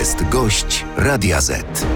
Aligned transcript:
jest 0.00 0.28
gość 0.28 0.84
Radia 0.96 1.40
Z. 1.40 1.86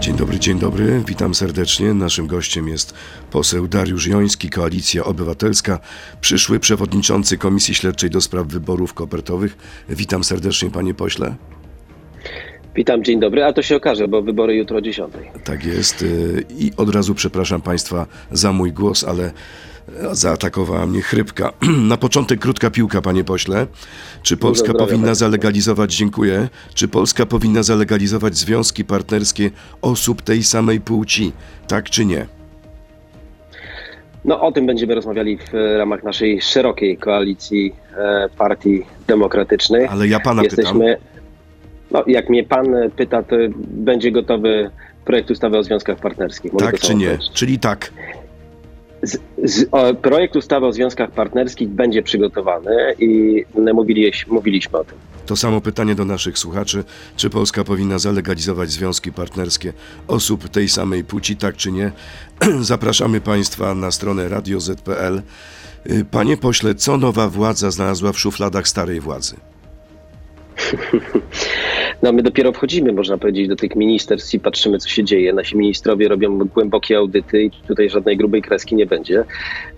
Dzień 0.00 0.16
dobry, 0.16 0.38
dzień 0.38 0.58
dobry, 0.58 1.02
witam 1.06 1.34
serdecznie. 1.34 1.94
Naszym 1.94 2.26
gościem 2.26 2.68
jest 2.68 2.94
poseł 3.30 3.68
Dariusz 3.68 4.06
Joński, 4.06 4.50
Koalicja 4.50 5.04
Obywatelska, 5.04 5.80
przyszły 6.20 6.60
przewodniczący 6.60 7.38
Komisji 7.38 7.74
Śledczej 7.74 8.10
do 8.10 8.20
spraw 8.20 8.46
wyborów 8.46 8.94
kopertowych. 8.94 9.56
Witam 9.88 10.24
serdecznie, 10.24 10.70
panie 10.70 10.94
pośle. 10.94 11.34
Witam, 12.74 13.04
dzień 13.04 13.20
dobry, 13.20 13.44
a 13.44 13.52
to 13.52 13.62
się 13.62 13.76
okaże, 13.76 14.08
bo 14.08 14.22
wybory 14.22 14.54
jutro 14.56 14.78
o 14.78 14.80
10. 14.80 15.14
Tak 15.44 15.64
jest 15.64 16.02
y, 16.02 16.44
i 16.58 16.72
od 16.76 16.94
razu 16.94 17.14
przepraszam 17.14 17.62
państwa 17.62 18.06
za 18.32 18.52
mój 18.52 18.72
głos, 18.72 19.04
ale 19.04 19.32
Zaatakowała 20.12 20.86
mnie 20.86 21.02
chrypka. 21.02 21.52
Na 21.90 21.96
początek 21.96 22.40
krótka 22.40 22.70
piłka, 22.70 23.02
panie 23.02 23.24
pośle. 23.24 23.66
Czy 24.22 24.36
Polska 24.36 24.74
powinna 24.74 25.14
zalegalizować, 25.14 25.94
dziękuję, 25.96 26.48
czy 26.74 26.88
Polska 26.88 27.26
powinna 27.26 27.62
zalegalizować 27.62 28.36
związki 28.36 28.84
partnerskie 28.84 29.50
osób 29.82 30.22
tej 30.22 30.42
samej 30.42 30.80
płci? 30.80 31.32
Tak 31.68 31.90
czy 31.90 32.04
nie? 32.04 32.26
No 34.24 34.40
o 34.40 34.52
tym 34.52 34.66
będziemy 34.66 34.94
rozmawiali 34.94 35.38
w 35.38 35.52
ramach 35.78 36.02
naszej 36.02 36.42
szerokiej 36.42 36.96
koalicji 36.96 37.74
e, 37.96 38.28
partii 38.38 38.82
demokratycznych. 39.06 39.92
Ale 39.92 40.08
ja 40.08 40.20
pana 40.20 40.42
pytam. 40.42 40.58
Jesteśmy, 40.58 40.96
no 41.90 42.04
jak 42.06 42.28
mnie 42.30 42.44
pan 42.44 42.66
pyta, 42.96 43.22
to 43.22 43.36
będzie 43.56 44.12
gotowy 44.12 44.70
projekt 45.04 45.30
ustawy 45.30 45.58
o 45.58 45.62
związkach 45.62 45.98
partnerskich. 45.98 46.52
Mogę 46.52 46.66
Tak 46.66 46.80
czy 46.80 46.94
nie? 46.94 47.06
powiedzieć. 47.06 47.30
Czyli 47.32 47.58
tak. 47.58 47.92
Z, 49.02 49.18
z, 49.44 49.68
o, 49.72 49.94
projekt 49.94 50.36
ustawy 50.36 50.66
o 50.66 50.72
związkach 50.72 51.10
partnerskich 51.10 51.68
będzie 51.68 52.02
przygotowany 52.02 52.94
i 52.98 53.44
mówiliś, 53.74 54.26
mówiliśmy 54.26 54.78
o 54.78 54.84
tym. 54.84 54.98
To 55.26 55.36
samo 55.36 55.60
pytanie 55.60 55.94
do 55.94 56.04
naszych 56.04 56.38
słuchaczy. 56.38 56.84
Czy 57.16 57.30
Polska 57.30 57.64
powinna 57.64 57.98
zalegalizować 57.98 58.70
związki 58.70 59.12
partnerskie 59.12 59.72
osób 60.08 60.48
tej 60.48 60.68
samej 60.68 61.04
płci, 61.04 61.36
tak 61.36 61.56
czy 61.56 61.72
nie? 61.72 61.92
Zapraszamy 62.60 63.20
Państwa 63.20 63.74
na 63.74 63.90
stronę 63.90 64.28
radioz.pl. 64.28 65.22
Panie 66.10 66.36
pośle, 66.36 66.74
co 66.74 66.96
nowa 66.96 67.28
władza 67.28 67.70
znalazła 67.70 68.12
w 68.12 68.18
szufladach 68.18 68.68
starej 68.68 69.00
władzy? 69.00 69.36
No 72.02 72.12
my 72.12 72.22
dopiero 72.22 72.52
wchodzimy, 72.52 72.92
można 72.92 73.18
powiedzieć, 73.18 73.48
do 73.48 73.56
tych 73.56 73.76
ministerstw 73.76 74.34
i 74.34 74.40
patrzymy, 74.40 74.78
co 74.78 74.88
się 74.88 75.04
dzieje. 75.04 75.32
Nasi 75.32 75.56
ministrowie 75.56 76.08
robią 76.08 76.38
głębokie 76.38 76.96
audyty 76.96 77.42
i 77.42 77.50
tutaj 77.50 77.90
żadnej 77.90 78.16
grubej 78.16 78.42
kreski 78.42 78.74
nie 78.74 78.86
będzie. 78.86 79.24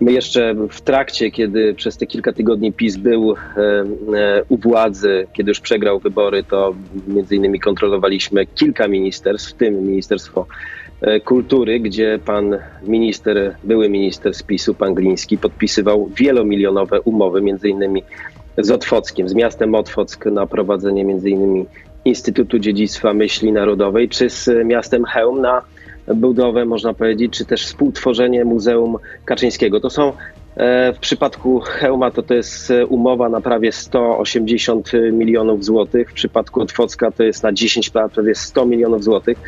My 0.00 0.12
jeszcze 0.12 0.54
w 0.70 0.80
trakcie, 0.80 1.30
kiedy 1.30 1.74
przez 1.74 1.96
te 1.96 2.06
kilka 2.06 2.32
tygodni 2.32 2.72
PiS 2.72 2.96
był 2.96 3.32
e, 3.32 3.36
e, 4.16 4.42
u 4.48 4.56
władzy, 4.56 5.26
kiedy 5.32 5.50
już 5.50 5.60
przegrał 5.60 5.98
wybory, 5.98 6.44
to 6.44 6.74
między 7.08 7.36
innymi 7.36 7.60
kontrolowaliśmy 7.60 8.46
kilka 8.46 8.88
ministerstw, 8.88 9.50
w 9.50 9.54
tym 9.54 9.86
Ministerstwo 9.86 10.46
e, 11.00 11.20
Kultury, 11.20 11.80
gdzie 11.80 12.18
pan 12.24 12.56
minister, 12.82 13.56
były 13.64 13.88
minister 13.88 14.34
z 14.34 14.42
PiSu, 14.42 14.74
pan 14.74 14.94
Gliński, 14.94 15.38
podpisywał 15.38 16.10
wielomilionowe 16.16 17.00
umowy, 17.00 17.42
między 17.42 17.68
innymi 17.68 18.02
z 18.58 18.70
Otwockiem, 18.70 19.28
z 19.28 19.34
miastem 19.34 19.74
Otwock 19.74 20.26
na 20.26 20.46
prowadzenie 20.46 21.04
między 21.04 21.30
innymi 21.30 21.66
Instytutu 22.04 22.58
Dziedzictwa 22.58 23.14
Myśli 23.14 23.52
Narodowej, 23.52 24.08
czy 24.08 24.30
z 24.30 24.50
miastem 24.64 25.04
Chełm 25.04 25.40
na 25.40 25.62
budowę, 26.14 26.64
można 26.64 26.94
powiedzieć, 26.94 27.32
czy 27.32 27.44
też 27.44 27.66
współtworzenie 27.66 28.44
Muzeum 28.44 28.96
Kaczyńskiego. 29.24 29.80
To 29.80 29.90
są 29.90 30.12
e, 30.56 30.92
w 30.92 30.98
przypadku 30.98 31.60
Chełma 31.60 32.10
to, 32.10 32.22
to 32.22 32.34
jest 32.34 32.70
e, 32.70 32.86
umowa 32.86 33.28
na 33.28 33.40
prawie 33.40 33.72
180 33.72 34.92
milionów 35.12 35.64
złotych, 35.64 36.10
w 36.10 36.14
przypadku 36.14 36.60
Otwocka 36.60 37.10
to 37.10 37.22
jest 37.22 37.42
na 37.42 37.52
10 37.52 37.94
lat 37.94 38.12
prawie 38.12 38.34
100 38.34 38.66
milionów 38.66 39.04
złotych. 39.04 39.38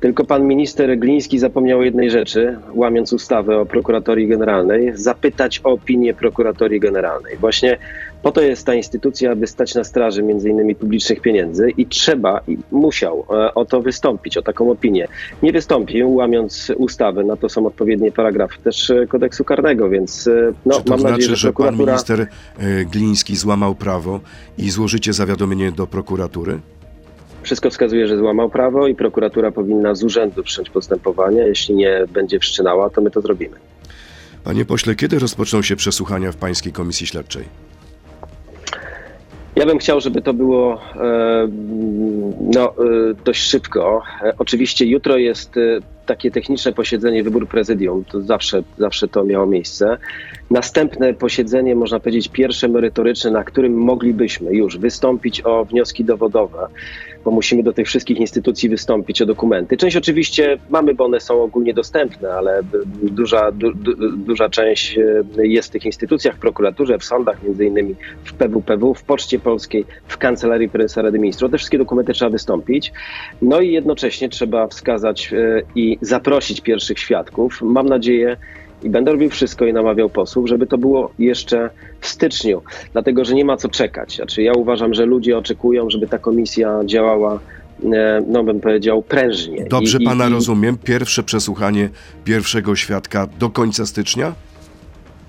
Tylko 0.00 0.24
pan 0.24 0.46
minister 0.46 0.98
Gliński 0.98 1.38
zapomniał 1.38 1.82
jednej 1.82 2.10
rzeczy, 2.10 2.56
łamiąc 2.74 3.12
ustawę 3.12 3.58
o 3.58 3.66
prokuratorii 3.66 4.28
generalnej, 4.28 4.92
zapytać 4.94 5.60
o 5.64 5.70
opinię 5.72 6.14
prokuratorii 6.14 6.80
generalnej. 6.80 7.36
Właśnie 7.36 7.78
po 8.22 8.32
to 8.32 8.40
jest 8.40 8.66
ta 8.66 8.74
instytucja, 8.74 9.32
aby 9.32 9.46
stać 9.46 9.74
na 9.74 9.84
straży 9.84 10.22
między 10.22 10.48
innymi 10.48 10.74
publicznych 10.74 11.20
pieniędzy 11.20 11.70
i 11.76 11.86
trzeba 11.86 12.40
i 12.48 12.58
musiał 12.70 13.26
e, 13.30 13.54
o 13.54 13.64
to 13.64 13.80
wystąpić, 13.80 14.36
o 14.36 14.42
taką 14.42 14.70
opinię. 14.70 15.08
Nie 15.42 15.52
wystąpił, 15.52 16.14
łamiąc 16.14 16.72
ustawę, 16.76 17.24
na 17.24 17.36
to 17.36 17.48
są 17.48 17.66
odpowiednie 17.66 18.12
paragrafy 18.12 18.58
też 18.64 18.90
e, 18.90 19.06
kodeksu 19.06 19.44
karnego, 19.44 19.88
więc 19.88 20.26
e, 20.26 20.52
no, 20.66 20.74
Czy 20.74 20.84
to 20.84 20.90
mam 20.90 21.00
znaczy, 21.00 21.12
nadzieję, 21.12 21.28
że 21.28 21.36
że 21.36 21.48
pan 21.52 21.54
prokuratura... 21.54 21.92
minister 21.92 22.26
Gliński 22.90 23.36
złamał 23.36 23.74
prawo 23.74 24.20
i 24.58 24.70
złożycie 24.70 25.12
zawiadomienie 25.12 25.72
do 25.72 25.86
prokuratury? 25.86 26.60
Wszystko 27.42 27.70
wskazuje, 27.70 28.06
że 28.06 28.18
złamał 28.18 28.50
prawo 28.50 28.86
i 28.86 28.94
prokuratura 28.94 29.50
powinna 29.50 29.94
z 29.94 30.04
urzędu 30.04 30.42
wszcząć 30.42 30.70
postępowanie. 30.70 31.40
Jeśli 31.40 31.74
nie 31.74 32.06
będzie 32.12 32.38
wszczynała, 32.38 32.90
to 32.90 33.00
my 33.00 33.10
to 33.10 33.20
zrobimy. 33.20 33.56
Panie 34.44 34.64
pośle, 34.64 34.94
kiedy 34.94 35.18
rozpoczną 35.18 35.62
się 35.62 35.76
przesłuchania 35.76 36.32
w 36.32 36.36
Pańskiej 36.36 36.72
Komisji 36.72 37.06
Śledczej? 37.06 37.69
Ja 39.60 39.66
bym 39.66 39.78
chciał, 39.78 40.00
żeby 40.00 40.22
to 40.22 40.34
było 40.34 40.80
e, 40.96 41.48
no, 42.54 42.68
e, 42.68 42.74
dość 43.24 43.42
szybko. 43.42 44.02
E, 44.22 44.32
oczywiście 44.38 44.86
jutro 44.86 45.16
jest 45.16 45.54
takie 46.10 46.30
techniczne 46.30 46.72
posiedzenie, 46.72 47.22
wybór 47.22 47.48
prezydium. 47.48 48.04
To 48.04 48.20
zawsze, 48.20 48.62
zawsze 48.78 49.08
to 49.08 49.24
miało 49.24 49.46
miejsce. 49.46 49.98
Następne 50.50 51.14
posiedzenie, 51.14 51.74
można 51.74 52.00
powiedzieć, 52.00 52.28
pierwsze 52.28 52.68
merytoryczne, 52.68 53.30
na 53.30 53.44
którym 53.44 53.74
moglibyśmy 53.74 54.52
już 54.54 54.78
wystąpić 54.78 55.40
o 55.44 55.64
wnioski 55.64 56.04
dowodowe, 56.04 56.66
bo 57.24 57.30
musimy 57.30 57.62
do 57.62 57.72
tych 57.72 57.86
wszystkich 57.86 58.18
instytucji 58.18 58.68
wystąpić 58.68 59.22
o 59.22 59.26
dokumenty. 59.26 59.76
Część 59.76 59.96
oczywiście 59.96 60.58
mamy, 60.70 60.94
bo 60.94 61.04
one 61.04 61.20
są 61.20 61.42
ogólnie 61.42 61.74
dostępne, 61.74 62.32
ale 62.32 62.60
duża, 63.02 63.52
du, 63.52 63.74
du, 63.74 64.16
duża 64.16 64.48
część 64.48 64.98
e, 65.38 65.46
jest 65.46 65.68
w 65.68 65.72
tych 65.72 65.84
instytucjach, 65.84 66.36
w 66.36 66.38
prokuraturze, 66.38 66.98
w 66.98 67.04
sądach, 67.04 67.42
między 67.42 67.64
innymi 67.64 67.94
w 68.24 68.32
PWPW, 68.32 68.94
w 68.94 69.02
Poczcie 69.02 69.38
Polskiej, 69.38 69.84
w 70.08 70.18
Kancelarii 70.18 70.68
Prezesa 70.68 71.02
Rady 71.02 71.18
Ministrów. 71.18 71.50
Te 71.50 71.58
wszystkie 71.58 71.78
dokumenty 71.78 72.12
trzeba 72.12 72.30
wystąpić. 72.30 72.92
No 73.42 73.60
i 73.60 73.72
jednocześnie 73.72 74.28
trzeba 74.28 74.66
wskazać 74.66 75.32
e, 75.32 75.62
i 75.74 75.98
zaprosić 76.00 76.60
pierwszych 76.60 76.98
świadków. 76.98 77.58
Mam 77.62 77.86
nadzieję, 77.86 78.36
i 78.82 78.90
będę 78.90 79.12
robił 79.12 79.30
wszystko 79.30 79.66
i 79.66 79.72
namawiał 79.72 80.10
posłów, 80.10 80.48
żeby 80.48 80.66
to 80.66 80.78
było 80.78 81.12
jeszcze 81.18 81.70
w 82.00 82.06
styczniu, 82.06 82.62
dlatego 82.92 83.24
że 83.24 83.34
nie 83.34 83.44
ma 83.44 83.56
co 83.56 83.68
czekać. 83.68 84.16
Znaczy, 84.16 84.42
ja 84.42 84.52
uważam, 84.52 84.94
że 84.94 85.06
ludzie 85.06 85.38
oczekują, 85.38 85.90
żeby 85.90 86.06
ta 86.08 86.18
komisja 86.18 86.80
działała, 86.86 87.40
e, 87.92 88.22
no 88.28 88.44
bym 88.44 88.60
powiedział, 88.60 89.02
prężnie. 89.02 89.64
Dobrze 89.70 89.98
I- 90.00 90.04
pana 90.04 90.28
i- 90.28 90.32
rozumiem. 90.32 90.78
Pierwsze 90.84 91.22
przesłuchanie 91.22 91.88
pierwszego 92.24 92.76
świadka 92.76 93.26
do 93.38 93.50
końca 93.50 93.86
stycznia? 93.86 94.34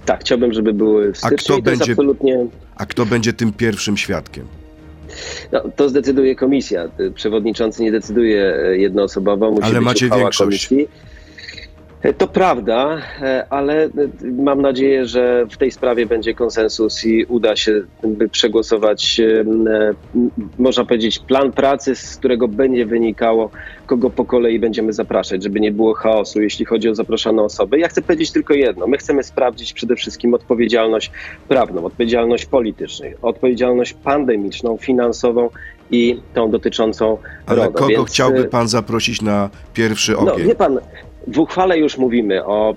Tak, 0.06 0.20
chciałbym, 0.22 0.54
żeby 0.54 0.74
były 0.74 1.14
w 1.14 1.18
A 1.26 1.28
styczniu 1.28 1.38
kto 1.38 1.58
i 1.58 1.64
to 1.64 1.70
jest 1.70 1.80
będzie- 1.81 1.92
absolutnie... 1.92 2.46
A 2.76 2.86
kto 2.86 3.06
będzie 3.06 3.34
tym 3.34 3.54
pierwszym 3.54 3.98
świadkiem? 3.98 4.46
No, 5.52 5.62
to 5.76 5.90
zdecyduje 5.90 6.36
komisja. 6.36 6.90
Przewodniczący 7.16 7.84
nie 7.84 7.92
decyduje 7.92 8.56
jednoosobowo, 8.72 9.52
musi 9.52 9.64
Ale 9.64 9.74
być 9.74 9.86
macie 9.86 10.10
większość. 10.10 10.38
komisji. 10.68 10.88
To 12.17 12.28
prawda, 12.28 12.97
e, 13.22 13.45
ale 13.50 13.85
e, 13.85 13.89
mam 14.38 14.62
nadzieję, 14.62 15.06
że 15.06 15.45
w 15.51 15.57
tej 15.57 15.72
sprawie 15.72 16.06
będzie 16.06 16.34
konsensus 16.34 17.06
i 17.06 17.25
uda 17.25 17.56
się 17.56 17.81
przegłosować, 18.31 19.19
e, 19.19 19.94
można 20.59 20.85
powiedzieć, 20.85 21.19
plan 21.19 21.51
pracy, 21.51 21.95
z 21.95 22.17
którego 22.17 22.47
będzie 22.47 22.85
wynikało, 22.85 23.50
kogo 23.85 24.09
po 24.09 24.25
kolei 24.25 24.59
będziemy 24.59 24.94
zapraszać, 24.94 25.44
żeby 25.44 25.59
nie 25.59 25.72
było 25.72 25.94
chaosu, 25.94 26.41
jeśli 26.41 26.66
chodzi 26.66 26.89
o 26.89 26.95
zapraszane 26.95 27.41
osoby. 27.41 27.79
Ja 27.79 27.88
chcę 27.88 28.01
powiedzieć 28.01 28.31
tylko 28.31 28.53
jedno. 28.53 28.88
My 28.88 28.97
chcemy 28.97 29.23
sprawdzić 29.23 29.73
przede 29.73 29.95
wszystkim 29.95 30.33
odpowiedzialność 30.33 31.12
prawną, 31.47 31.85
odpowiedzialność 31.85 32.45
polityczną, 32.45 33.06
odpowiedzialność 33.22 33.94
pandemiczną, 33.94 34.78
finansową 34.78 35.50
i 35.92 36.19
tą 36.33 36.51
dotyczącą 36.51 37.18
Ale 37.45 37.65
RODO. 37.65 37.71
kogo 37.71 37.88
Więc, 37.88 38.09
chciałby 38.09 38.45
pan 38.45 38.68
zaprosić 38.68 39.21
na 39.21 39.50
pierwszy 39.74 40.12
no, 40.12 40.33
ogień? 40.33 40.47
wie 40.47 40.56
pan, 40.56 40.80
w 41.27 41.39
uchwale 41.39 41.77
już 41.77 41.97
mówimy 41.97 42.45
o, 42.45 42.75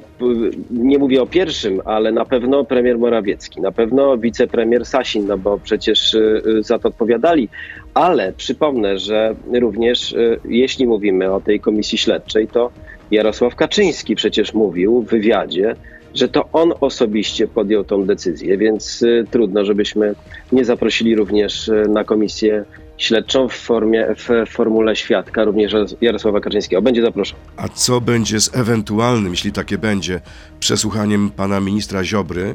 nie 0.70 0.98
mówię 0.98 1.22
o 1.22 1.26
pierwszym, 1.26 1.80
ale 1.84 2.12
na 2.12 2.24
pewno 2.24 2.64
premier 2.64 2.98
Morawiecki, 2.98 3.60
na 3.60 3.72
pewno 3.72 4.18
wicepremier 4.18 4.86
Sasin, 4.86 5.26
no 5.26 5.38
bo 5.38 5.58
przecież 5.58 6.14
y, 6.14 6.42
y, 6.46 6.62
za 6.62 6.78
to 6.78 6.88
odpowiadali. 6.88 7.48
Ale 7.94 8.32
przypomnę, 8.32 8.98
że 8.98 9.34
również 9.60 10.12
y, 10.12 10.40
jeśli 10.44 10.86
mówimy 10.86 11.32
o 11.32 11.40
tej 11.40 11.60
komisji 11.60 11.98
śledczej, 11.98 12.48
to 12.48 12.70
Jarosław 13.10 13.54
Kaczyński 13.54 14.14
przecież 14.14 14.54
mówił 14.54 15.02
w 15.02 15.10
wywiadzie, 15.10 15.76
że 16.14 16.28
to 16.28 16.48
on 16.52 16.72
osobiście 16.80 17.48
podjął 17.48 17.84
tą 17.84 18.04
decyzję, 18.04 18.58
więc 18.58 19.04
trudno, 19.30 19.64
żebyśmy 19.64 20.14
nie 20.52 20.64
zaprosili 20.64 21.16
również 21.16 21.70
na 21.88 22.04
komisję 22.04 22.64
śledczą 22.98 23.48
w, 23.48 23.54
formie, 23.54 24.06
w 24.16 24.50
formule 24.50 24.96
świadka 24.96 25.44
również 25.44 25.74
Jarosława 26.00 26.40
Kaczyńskiego. 26.40 26.82
Będzie 26.82 27.02
zaproszony. 27.02 27.40
A 27.56 27.68
co 27.68 28.00
będzie 28.00 28.40
z 28.40 28.56
ewentualnym, 28.56 29.30
jeśli 29.30 29.52
takie 29.52 29.78
będzie, 29.78 30.20
przesłuchaniem 30.60 31.30
pana 31.30 31.60
ministra 31.60 32.04
Ziobry? 32.04 32.54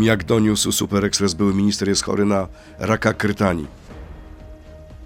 Jak 0.00 0.24
doniósł 0.24 0.72
Super 0.72 1.04
Express, 1.04 1.34
były 1.34 1.54
minister 1.54 1.88
jest 1.88 2.04
chory 2.04 2.24
na 2.24 2.48
raka 2.78 3.12
krtani. 3.12 3.66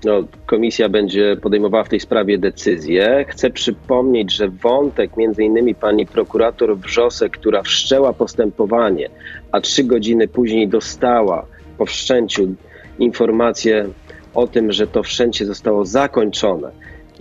No, 0.04 0.24
komisja 0.46 0.88
będzie 0.88 1.36
podejmowała 1.42 1.84
w 1.84 1.88
tej 1.88 2.00
sprawie 2.00 2.38
decyzję. 2.38 3.24
Chcę 3.28 3.50
przypomnieć, 3.50 4.32
że 4.32 4.48
wątek 4.48 5.16
między 5.16 5.44
innymi 5.44 5.74
pani 5.74 6.06
prokurator 6.06 6.78
Wrzosek, 6.78 7.32
która 7.32 7.62
wszczęła 7.62 8.12
postępowanie, 8.12 9.08
a 9.52 9.60
trzy 9.60 9.84
godziny 9.84 10.28
później 10.28 10.68
dostała 10.68 11.46
po 11.78 11.86
wszczęciu 11.86 12.54
informację 12.98 13.88
o 14.34 14.46
tym, 14.46 14.72
że 14.72 14.86
to 14.86 15.02
wszczęcie 15.02 15.46
zostało 15.46 15.84
zakończone 15.84 16.70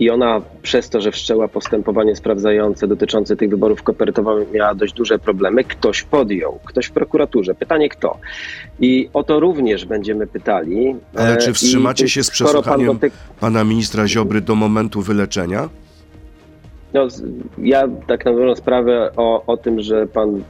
i 0.00 0.10
ona 0.10 0.40
przez 0.62 0.88
to, 0.90 1.00
że 1.00 1.10
wszczęła 1.12 1.48
postępowanie 1.48 2.16
sprawdzające 2.16 2.86
dotyczące 2.88 3.36
tych 3.36 3.50
wyborów 3.50 3.82
kopertowych 3.82 4.52
miała 4.52 4.74
dość 4.74 4.94
duże 4.94 5.18
problemy, 5.18 5.64
ktoś 5.64 6.02
podjął, 6.02 6.58
ktoś 6.64 6.86
w 6.86 6.92
prokuraturze. 6.92 7.54
Pytanie 7.54 7.88
kto? 7.88 8.18
I 8.80 9.08
o 9.12 9.22
to 9.22 9.40
również 9.40 9.84
będziemy 9.84 10.26
pytali. 10.26 10.96
Ale 11.16 11.34
E, 11.34 11.36
czy 11.36 11.50
i 11.50 11.54
wstrzymacie 11.54 12.08
się 12.08 12.22
z 12.22 12.26
skoro 12.26 12.52
pan 12.52 12.62
przesłuchaniem 12.62 12.98
dotyk- 12.98 13.12
pana 13.40 13.64
ministra 13.64 14.08
Ziobry 14.08 14.40
do 14.40 14.54
momentu 14.54 15.02
wyleczenia? 15.02 15.68
No, 16.94 17.08
ja 17.58 17.88
tak 18.06 18.24
na 18.24 18.32
dobrą 18.32 18.54
sprawę 18.54 19.10
o, 19.16 19.46
o 19.46 19.56
tym, 19.56 19.80
że 19.80 20.06
pan 20.06 20.42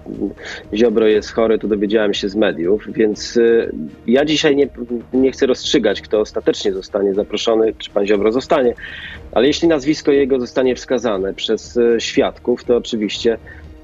Ziobro 0.74 1.06
jest 1.06 1.32
chory, 1.32 1.58
to 1.58 1.68
dowiedziałem 1.68 2.14
się 2.14 2.28
z 2.28 2.36
mediów, 2.36 2.84
więc 2.92 3.36
y, 3.36 3.72
ja 4.06 4.24
dzisiaj 4.24 4.56
nie, 4.56 4.68
nie 5.12 5.32
chcę 5.32 5.46
rozstrzygać, 5.46 6.00
kto 6.00 6.20
ostatecznie 6.20 6.72
zostanie 6.72 7.14
zaproszony, 7.14 7.74
czy 7.78 7.90
pan 7.90 8.06
Ziobro 8.06 8.32
zostanie, 8.32 8.74
ale 9.32 9.46
jeśli 9.46 9.68
nazwisko 9.68 10.12
jego 10.12 10.40
zostanie 10.40 10.74
wskazane 10.74 11.34
przez 11.34 11.76
y, 11.76 11.96
świadków, 11.98 12.64
to 12.64 12.76
oczywiście 12.76 13.38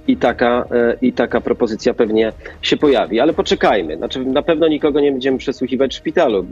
i 0.09 0.17
taka, 0.17 0.65
e, 0.71 0.97
i 1.03 1.13
taka 1.13 1.41
propozycja 1.41 1.95
pewnie 1.95 2.33
się 2.63 2.77
pojawi. 2.77 3.21
Ale 3.21 3.33
poczekajmy. 3.33 3.97
Znaczy, 3.97 4.25
na 4.25 4.43
pewno 4.43 4.69
nikogo 4.69 5.01
nie 5.01 5.13
będziemy 5.13 5.39
przesłuchiwać 5.39 5.93
w 5.93 5.97
szpitalu. 5.97 6.47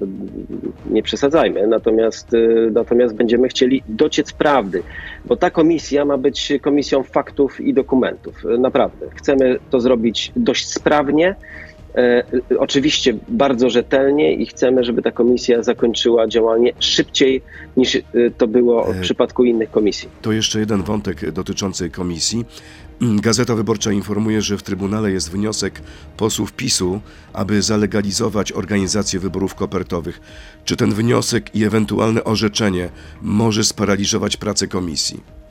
Nie 0.90 1.02
przesadzajmy. 1.02 1.66
Natomiast, 1.66 2.34
e, 2.34 2.38
natomiast 2.70 3.14
będziemy 3.14 3.48
chcieli 3.48 3.82
dociec 3.88 4.32
prawdy, 4.32 4.82
bo 5.24 5.36
ta 5.36 5.50
komisja 5.50 6.04
ma 6.04 6.18
być 6.18 6.52
komisją 6.62 7.02
faktów 7.02 7.60
i 7.60 7.74
dokumentów. 7.74 8.34
E, 8.54 8.58
Naprawdę. 8.58 9.06
Chcemy 9.14 9.58
to 9.70 9.80
zrobić 9.80 10.32
dość 10.36 10.68
sprawnie. 10.68 11.34
E, 11.94 12.22
Oczywiście 12.58 13.14
bardzo 13.28 13.70
rzetelnie 13.70 14.34
i 14.34 14.46
chcemy, 14.46 14.84
żeby 14.84 15.02
ta 15.02 15.10
komisja 15.10 15.62
zakończyła 15.62 16.26
działanie 16.28 16.72
szybciej 16.80 17.42
niż 17.76 17.98
to 18.38 18.46
było 18.46 18.84
w 18.84 18.96
E, 18.96 19.00
przypadku 19.00 19.44
innych 19.44 19.70
komisji. 19.70 20.08
To 20.22 20.32
jeszcze 20.32 20.60
jeden 20.60 20.82
wątek 20.82 21.30
dotyczący 21.30 21.90
komisji. 21.90 22.44
Mm, 23.00 23.20
Gazeta 23.20 23.54
Wyborcza 23.54 23.92
informuje, 23.92 24.42
że 24.42 24.58
w 24.58 24.62
Trybunale 24.62 25.10
jest 25.12 25.30
wniosek 25.30 25.82
posłów 26.16 26.52
PiSu, 26.52 27.00
aby 27.32 27.62
zalegalizować 27.62 28.52
organizację 28.52 29.20
wyborów 29.20 29.54
kopertowych. 29.54 30.20
Czy 30.64 30.76
ten 30.76 30.94
wniosek 30.94 31.54
i 31.54 31.64
ewentualne 31.64 32.24
orzeczenie 32.24 32.88
może 33.22 33.64
sparaliżować 33.64 34.36
pracę 34.36 34.68
komisji? 34.68 35.45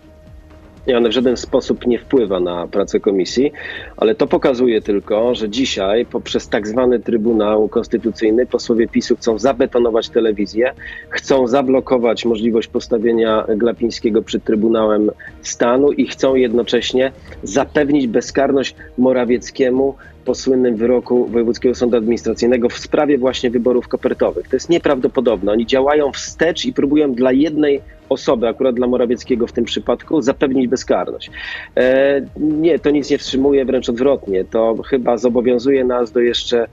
Nie, 0.87 0.97
one 0.97 1.09
w 1.09 1.11
żaden 1.11 1.37
sposób 1.37 1.87
nie 1.87 1.99
wpływa 1.99 2.39
na 2.39 2.67
pracę 2.67 2.99
komisji, 2.99 3.51
ale 3.97 4.15
to 4.15 4.27
pokazuje 4.27 4.81
tylko, 4.81 5.35
że 5.35 5.49
dzisiaj 5.49 6.05
poprzez 6.05 6.49
tak 6.49 6.67
zwany 6.67 6.99
Trybunał 6.99 7.67
Konstytucyjny 7.67 8.45
posłowie 8.45 8.87
PiSu 8.87 9.15
chcą 9.15 9.39
zabetonować 9.39 10.09
telewizję, 10.09 10.73
chcą 11.09 11.47
zablokować 11.47 12.25
możliwość 12.25 12.67
postawienia 12.67 13.45
Glapińskiego 13.57 14.21
przed 14.21 14.43
Trybunałem 14.43 15.11
Stanu 15.41 15.91
i 15.91 16.07
chcą 16.07 16.35
jednocześnie 16.35 17.11
zapewnić 17.43 18.07
bezkarność 18.07 18.75
Morawieckiemu 18.97 19.95
po 20.25 20.35
słynnym 20.35 20.75
wyroku 20.75 21.27
Wojewódzkiego 21.27 21.75
Sądu 21.75 21.97
Administracyjnego 21.97 22.69
w 22.69 22.77
sprawie 22.77 23.17
właśnie 23.17 23.49
wyborów 23.49 23.87
kopertowych. 23.87 24.47
To 24.47 24.55
jest 24.55 24.69
nieprawdopodobne. 24.69 25.51
Oni 25.51 25.65
działają 25.65 26.11
wstecz 26.11 26.65
i 26.65 26.73
próbują 26.73 27.13
dla 27.13 27.31
jednej 27.31 27.81
osoby, 28.09 28.47
akurat 28.47 28.75
dla 28.75 28.87
Morawieckiego 28.87 29.47
w 29.47 29.51
tym 29.51 29.65
przypadku, 29.65 30.21
zapewnić 30.21 30.67
bezkarność. 30.67 31.31
E, 31.77 32.21
nie, 32.39 32.79
to 32.79 32.89
nic 32.89 33.09
nie 33.09 33.17
wstrzymuje, 33.17 33.65
wręcz 33.65 33.89
odwrotnie. 33.89 34.45
To 34.45 34.75
chyba 34.89 35.17
zobowiązuje 35.17 35.83
nas 35.83 36.11
do 36.11 36.19
jeszcze 36.19 36.67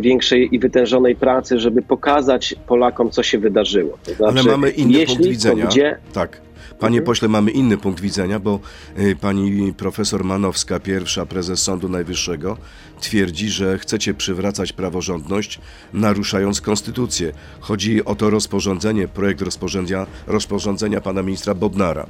większej 0.00 0.54
i 0.54 0.58
wytężonej 0.58 1.16
pracy, 1.16 1.58
żeby 1.58 1.82
pokazać 1.82 2.54
Polakom, 2.66 3.10
co 3.10 3.22
się 3.22 3.38
wydarzyło. 3.38 3.98
To 4.18 4.24
Ale 4.24 4.32
znaczy, 4.32 4.48
mamy 4.48 4.70
inny 4.70 4.98
jeśli, 4.98 5.16
punkt 5.16 5.30
widzenia. 5.30 5.66
Gdzie, 5.66 5.96
Tak. 6.12 6.43
Panie 6.78 7.02
pośle, 7.02 7.28
mamy 7.28 7.50
inny 7.50 7.76
punkt 7.78 8.00
widzenia, 8.00 8.38
bo 8.38 8.60
y, 8.98 9.16
pani 9.16 9.72
profesor 9.72 10.24
Manowska, 10.24 10.80
pierwsza 10.80 11.26
prezes 11.26 11.62
Sądu 11.62 11.88
Najwyższego, 11.88 12.56
twierdzi, 13.00 13.50
że 13.50 13.78
chcecie 13.78 14.14
przywracać 14.14 14.72
praworządność, 14.72 15.60
naruszając 15.92 16.60
konstytucję. 16.60 17.32
Chodzi 17.60 18.04
o 18.04 18.14
to 18.14 18.30
rozporządzenie, 18.30 19.08
projekt 19.08 19.42
rozporządzenia, 19.42 20.06
rozporządzenia 20.26 21.00
pana 21.00 21.22
ministra 21.22 21.54
Bodnara. 21.54 22.06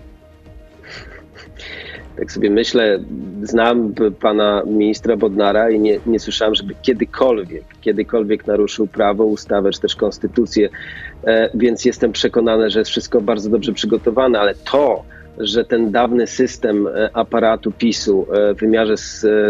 Tak 2.17 2.33
sobie 2.33 2.51
myślę, 2.51 2.99
znam 3.43 3.95
pana 4.21 4.63
ministra 4.67 5.17
Bodnara 5.17 5.71
i 5.71 5.81
nie, 5.81 5.99
nie 6.07 6.21
słyszałem, 6.21 6.55
żeby 6.55 6.75
kiedykolwiek, 6.83 7.65
kiedykolwiek 7.81 8.47
naruszył 8.47 8.87
prawo, 8.87 9.25
ustawę 9.25 9.71
czy 9.71 9.81
też 9.81 9.97
konstytucję, 9.97 10.69
e, 11.25 11.51
więc 11.55 11.85
jestem 11.85 12.13
przekonany, 12.13 12.71
że 12.71 12.79
jest 12.79 12.91
wszystko 12.91 13.21
bardzo 13.21 13.51
dobrze 13.51 13.73
przygotowane, 13.73 14.41
ale 14.41 14.55
to, 14.55 15.05
że 15.39 15.65
ten 15.65 15.91
dawny 15.91 16.27
system 16.27 16.87
e, 16.87 17.11
aparatu 17.13 17.73
PiSu 17.73 18.27
e, 18.33 18.55
w 18.55 18.59
wymiarze 18.59 18.95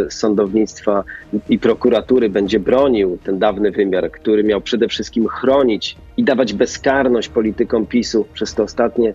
sądownictwa 0.09 1.05
i 1.49 1.59
prokuratury 1.59 2.29
będzie 2.29 2.61
bronił 2.61 3.19
ten 3.25 3.39
dawny 3.39 3.71
wymiar, 3.71 4.11
który 4.11 4.45
miał 4.45 4.61
przede 4.61 4.89
wszystkim 4.89 5.29
chronić 5.29 5.97
i 6.17 6.25
dawać 6.25 6.53
bezkarność 6.53 7.29
politykom 7.29 7.87
PiSu 7.87 8.27
przez 8.35 8.55
te 8.55 8.63
ostatnie 8.63 9.15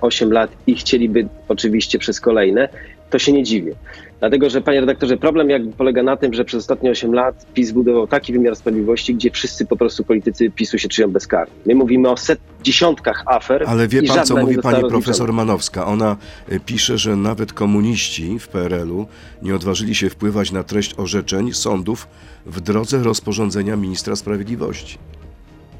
8 0.00 0.32
lat 0.32 0.50
i 0.66 0.74
chcieliby 0.74 1.28
oczywiście 1.48 1.98
przez 1.98 2.20
kolejne, 2.20 2.68
to 3.10 3.18
się 3.18 3.32
nie 3.32 3.42
dziwię. 3.42 3.74
Dlatego, 4.20 4.50
że 4.50 4.60
panie 4.60 4.80
redaktorze, 4.80 5.16
problem 5.16 5.50
jak 5.50 5.62
polega 5.78 6.02
na 6.02 6.16
tym, 6.16 6.34
że 6.34 6.44
przez 6.44 6.60
ostatnie 6.60 6.90
8 6.90 7.14
lat 7.14 7.46
PiS 7.54 7.70
budował 7.70 8.06
taki 8.06 8.32
wymiar 8.32 8.56
sprawiedliwości, 8.56 9.14
gdzie 9.14 9.30
wszyscy 9.30 9.66
po 9.66 9.76
prostu 9.76 10.04
politycy 10.04 10.50
PiSu 10.50 10.78
się 10.78 10.88
czują 10.88 11.10
bezkarni. 11.10 11.54
My 11.66 11.74
mówimy 11.74 12.10
o 12.10 12.16
set, 12.16 12.40
dziesiątkach 12.62 13.22
afer. 13.26 13.64
Ale 13.66 13.88
wie 13.88 14.02
pan, 14.02 14.26
co 14.26 14.36
mówi 14.36 14.58
pani 14.58 14.88
profesor 14.88 15.32
Manowska? 15.32 15.86
Ona 15.86 16.16
y, 16.52 16.60
pisze, 16.60 16.98
że 16.98 17.16
nawet 17.16 17.52
komuniści 17.52 18.38
w 18.38 18.48
PRL-u 18.48 19.06
nie 19.42 19.54
odważyli 19.54 19.94
się 19.94 20.10
wpływać 20.10 20.52
na 20.52 20.62
treść 20.62 20.94
orzeczeń 20.96 21.52
sądów 21.52 22.08
w 22.46 22.60
drodze 22.60 23.02
rozporządzenia 23.02 23.76
ministra 23.76 24.16
sprawiedliwości. 24.16 24.98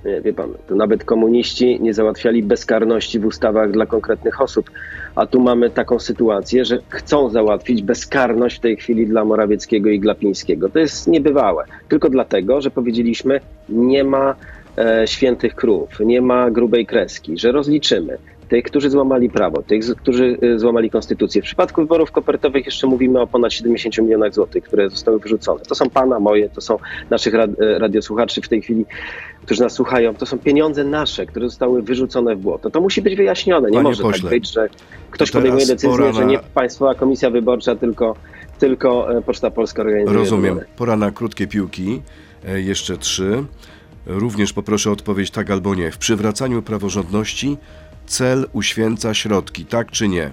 Nie, 0.05 0.21
wie 0.21 0.33
pan, 0.33 0.55
to 0.69 0.75
nawet 0.75 1.05
komuniści 1.05 1.81
nie 1.81 1.95
załatwiali 1.95 2.43
bezkarności 2.43 3.19
w 3.19 3.27
ustawach 3.27 3.71
dla 3.71 3.87
konkretnych 3.87 4.41
osób, 4.41 4.71
a 5.15 5.27
tu 5.27 5.41
mamy 5.41 5.71
taką 5.71 5.99
sytuację, 5.99 6.65
że 6.65 6.79
chcą 6.89 7.31
załatwić 7.31 7.83
bezkarność 7.83 8.57
w 8.57 8.61
tej 8.61 8.77
chwili 8.77 9.07
dla 9.07 9.25
Morawieckiego 9.25 9.91
i 9.91 10.01
Glapińskiego. 10.01 10.69
To 10.69 10.79
jest 10.79 11.09
niebywałe. 11.09 11.65
Tylko 11.89 12.11
dlatego, 12.11 12.61
że 12.61 12.71
powiedzieliśmy, 12.71 13.41
nie 13.69 14.05
ma 14.05 14.35
e, 14.79 15.07
świętych 15.07 15.55
krów, 15.55 15.89
nie 16.01 16.23
ma 16.23 16.51
grubej 16.51 16.87
kreski, 16.87 17.39
że 17.39 17.53
rozliczymy 17.53 18.19
tych, 18.51 18.65
którzy 18.65 18.91
złamali 18.91 19.31
prawo, 19.31 19.63
tych, 19.63 19.85
którzy 19.97 20.39
e, 20.43 20.59
złamali 20.59 20.91
konstytucję. 20.91 21.43
W 21.43 21.45
przypadku 21.45 21.81
wyborów 21.81 22.13
kopertowych 22.13 22.67
jeszcze 22.67 22.87
mówimy 22.87 23.21
o 23.21 23.27
ponad 23.27 23.53
70 23.53 23.99
milionach 23.99 24.35
złotych, 24.35 24.65
które 24.65 24.91
zostały 24.91 25.19
wyrzucone. 25.19 25.61
To 25.61 25.75
są 25.75 25.91
pana, 25.91 26.21
moje, 26.21 26.49
to 26.49 26.61
są 26.61 26.79
naszych 27.11 27.35
e, 27.35 27.49
radiosłuchaczy 27.79 28.41
w 28.41 28.49
tej 28.49 28.63
chwili, 28.63 28.87
którzy 29.43 29.63
nas 29.63 29.73
słuchają. 29.73 30.15
To 30.15 30.27
są 30.27 30.39
pieniądze 30.39 30.85
nasze, 30.85 31.27
które 31.27 31.49
zostały 31.49 31.83
wyrzucone 31.83 32.37
w 32.37 32.39
błoto. 32.39 32.71
To 32.71 32.81
musi 32.81 33.03
być 33.03 33.17
wyjaśnione. 33.17 33.69
Nie 33.71 33.75
Panie 33.77 33.89
może 33.89 34.03
pośle, 34.03 34.23
tak 34.23 34.31
być, 34.31 34.53
że 34.53 34.69
ktoś 35.11 35.31
podejmuje 35.31 35.67
decyzję, 35.67 35.91
pora 35.91 36.13
że 36.13 36.21
na- 36.21 36.27
nie 36.27 36.39
Państwowa 36.55 36.95
Komisja 36.95 37.31
Wyborcza, 37.31 37.77
tylko, 37.77 38.15
tylko 38.59 39.19
e, 39.19 39.23
Poczta 39.23 39.51
Polska 39.51 39.83
organizuje 39.83 40.19
Rozumiem. 40.19 40.55
wybory. 40.55 40.67
Pora 40.77 40.97
na 40.97 41.11
krótkie 41.11 41.47
piłki. 41.47 42.03
E, 42.49 42.61
Jeszcze 42.61 42.99
trzy. 42.99 43.45
Również 44.07 44.53
poproszę 44.53 44.91
o 44.91 44.93
odpowiedź 44.93 45.31
tak 45.31 45.51
albo 45.51 45.75
nie. 45.75 45.91
W 45.93 45.99
przywracaniu 45.99 46.63
praworządności 46.63 47.57
cel 48.07 48.47
uświęca 48.53 49.15
środki, 49.15 49.65
tak 49.67 49.91
czy 49.91 50.09
nie? 50.09 50.31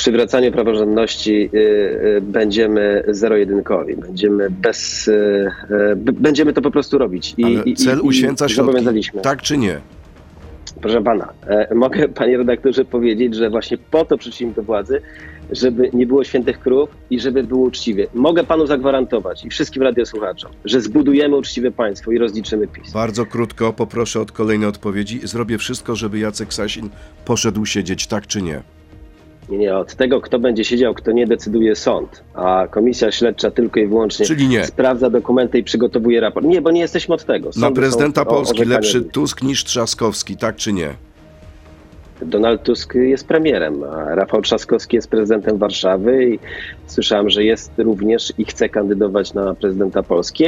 Przywracaniu 0.00 0.52
praworządności 0.52 1.50
y, 1.54 1.58
y, 1.58 2.20
będziemy 2.20 3.04
zero-jedynkowi. 3.08 3.96
Będziemy 3.96 4.50
bez... 4.50 5.08
y, 5.08 5.50
będziemy 5.96 6.52
to 6.52 6.62
po 6.62 6.70
prostu 6.70 6.98
robić. 6.98 7.34
I, 7.38 7.44
Ale 7.44 7.74
cel 7.74 7.98
i, 7.98 8.00
uświęca 8.00 8.46
i 8.46 8.48
środki, 8.48 8.66
zobowiązaliśmy. 8.66 9.22
tak 9.22 9.42
czy 9.42 9.58
nie? 9.58 9.80
Proszę 10.80 11.02
pana, 11.02 11.32
e, 11.46 11.74
mogę 11.74 12.08
panie 12.08 12.36
redaktorze 12.36 12.84
powiedzieć, 12.84 13.34
że 13.34 13.50
właśnie 13.50 13.78
po 13.78 14.04
to 14.04 14.18
przyszliśmy 14.18 14.54
do 14.54 14.62
władzy, 14.62 15.02
żeby 15.50 15.90
nie 15.92 16.06
było 16.06 16.24
świętych 16.24 16.60
krów 16.60 16.90
i 17.10 17.20
żeby 17.20 17.42
było 17.42 17.66
uczciwie. 17.66 18.06
Mogę 18.14 18.44
panu 18.44 18.66
zagwarantować 18.66 19.44
i 19.44 19.50
wszystkim 19.50 19.82
radiosłuchaczom, 19.82 20.50
że 20.64 20.80
zbudujemy 20.80 21.36
uczciwe 21.36 21.70
państwo 21.70 22.12
i 22.12 22.18
rozliczymy 22.18 22.68
PiS. 22.68 22.92
Bardzo 22.92 23.26
krótko 23.26 23.72
poproszę 23.72 24.20
o 24.20 24.26
kolejne 24.26 24.68
odpowiedzi. 24.68 25.20
Zrobię 25.24 25.58
wszystko, 25.58 25.96
żeby 25.96 26.18
Jacek 26.18 26.54
Sasin 26.54 26.90
poszedł 27.24 27.66
siedzieć, 27.66 28.06
tak 28.06 28.26
czy 28.26 28.42
nie? 28.42 28.62
Nie, 29.50 29.58
nie, 29.58 29.76
od 29.76 29.94
tego, 29.94 30.20
kto 30.20 30.38
będzie 30.38 30.64
siedział, 30.64 30.94
kto 30.94 31.12
nie 31.12 31.26
decyduje 31.26 31.76
sąd, 31.76 32.24
a 32.34 32.66
komisja 32.70 33.12
śledcza 33.12 33.50
tylko 33.50 33.80
i 33.80 33.86
wyłącznie 33.86 34.26
Czyli 34.26 34.48
nie. 34.48 34.66
sprawdza 34.66 35.10
dokumenty 35.10 35.58
i 35.58 35.64
przygotowuje 35.64 36.20
raport. 36.20 36.46
Nie, 36.46 36.62
bo 36.62 36.70
nie 36.70 36.80
jesteśmy 36.80 37.14
od 37.14 37.24
tego. 37.24 37.48
Na 37.48 37.52
Sądy 37.52 37.80
prezydenta 37.80 38.20
są 38.22 38.28
o 38.28 38.30
Polski 38.30 38.64
lepszy 38.64 39.02
Tusk 39.02 39.42
niż 39.42 39.64
Trzaskowski, 39.64 40.36
tak 40.36 40.56
czy 40.56 40.72
nie? 40.72 40.94
Donald 42.22 42.62
Tusk 42.62 42.94
jest 42.94 43.26
premierem, 43.26 43.82
a 43.84 44.14
Rafał 44.14 44.42
Trzaskowski 44.42 44.96
jest 44.96 45.08
prezydentem 45.10 45.58
Warszawy 45.58 46.24
i 46.24 46.38
słyszałem, 46.86 47.30
że 47.30 47.44
jest 47.44 47.72
również 47.78 48.32
i 48.38 48.44
chce 48.44 48.68
kandydować 48.68 49.34
na 49.34 49.54
prezydenta 49.54 50.02
Polski. 50.02 50.44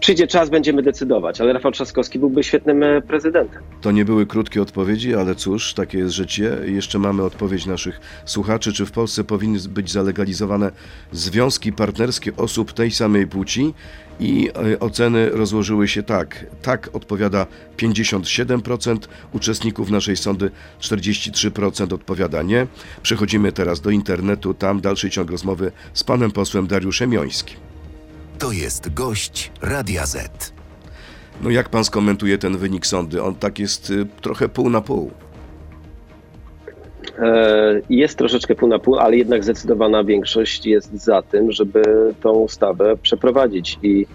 Przyjdzie 0.00 0.26
czas, 0.26 0.50
będziemy 0.50 0.82
decydować, 0.82 1.40
ale 1.40 1.52
Rafał 1.52 1.72
Trzaskowski 1.72 2.18
byłby 2.18 2.42
świetnym 2.44 2.82
e, 2.82 3.02
prezydentem. 3.02 3.62
To 3.80 3.90
nie 3.90 4.04
były 4.04 4.26
krótkie 4.26 4.62
odpowiedzi, 4.62 5.14
ale 5.14 5.34
cóż, 5.34 5.74
takie 5.74 5.98
jest 5.98 6.14
życie. 6.14 6.56
Jeszcze 6.64 6.98
mamy 6.98 7.22
odpowiedź 7.22 7.66
naszych 7.66 8.00
słuchaczy. 8.24 8.72
Czy 8.72 8.86
w 8.86 8.92
Polsce 8.92 9.24
powinny 9.24 9.58
być 9.68 9.90
zalegalizowane 9.90 10.70
związki 11.12 11.72
partnerskie 11.72 12.36
osób 12.36 12.72
tej 12.72 12.90
samej 12.90 13.26
płci? 13.26 13.74
I 14.22 14.48
e, 14.74 14.80
oceny 14.80 15.30
rozłożyły 15.30 15.88
się 15.88 16.02
tak. 16.02 16.46
Tak 16.62 16.90
odpowiada 16.92 17.46
57% 17.76 18.98
uczestników 19.32 19.90
naszej 19.90 20.16
sądy, 20.16 20.50
43% 20.80 21.94
odpowiada 21.94 22.42
nie. 22.42 22.66
Przechodzimy 23.02 23.52
teraz 23.52 23.80
do 23.80 23.90
internetu. 23.90 24.54
Tam 24.54 24.80
dalszy 24.80 25.10
ciąg 25.10 25.30
rozmowy 25.30 25.72
z 25.94 26.04
panem 26.04 26.30
posłem 26.30 26.66
Dariuszem 26.66 27.12
Jońskim. 27.12 27.56
To 28.38 28.52
jest 28.52 28.94
gość 28.94 29.52
Radia 29.60 30.06
Z. 30.06 30.52
No 31.40 31.50
jak 31.50 31.68
pan 31.68 31.84
skomentuje 31.84 32.38
ten 32.38 32.58
wynik 32.58 32.86
sądy? 32.86 33.22
On 33.22 33.34
tak 33.34 33.58
jest 33.58 33.90
y, 33.90 34.06
trochę 34.20 34.48
pół 34.48 34.70
na 34.70 34.80
pół. 34.80 35.10
E, 37.18 37.80
Jest 37.90 38.18
troszeczkę 38.18 38.54
pół 38.54 38.68
na 38.68 38.78
pół, 38.78 38.96
ale 38.98 39.16
jednak 39.16 39.44
zdecydowana 39.44 40.04
większość 40.04 40.66
jest 40.66 40.94
za 41.04 41.22
tym, 41.22 41.52
żeby 41.52 41.82
tą 42.22 42.30
ustawę 42.30 42.96
przeprowadzić 43.02 43.78
i 43.82 44.06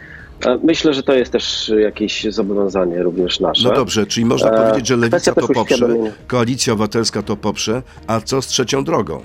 e, 0.45 0.59
myślę, 0.63 0.93
że 0.93 1.03
to 1.03 1.13
jest 1.13 1.31
też 1.31 1.71
jakieś 1.77 2.23
zobowiązanie 2.29 3.03
również 3.03 3.39
nasze. 3.39 3.69
No 3.69 3.75
dobrze, 3.75 4.05
czyli 4.05 4.25
można 4.25 4.51
E, 4.51 4.61
powiedzieć, 4.67 4.87
że 4.87 4.95
Lewica 4.97 5.35
to 5.35 5.47
poprze. 5.47 5.87
Koalicja 6.27 6.73
Obywatelska 6.73 7.23
to 7.23 7.35
poprze, 7.35 7.81
a 8.07 8.21
co 8.21 8.41
z 8.41 8.47
trzecią 8.47 8.83
drogą? 8.83 9.21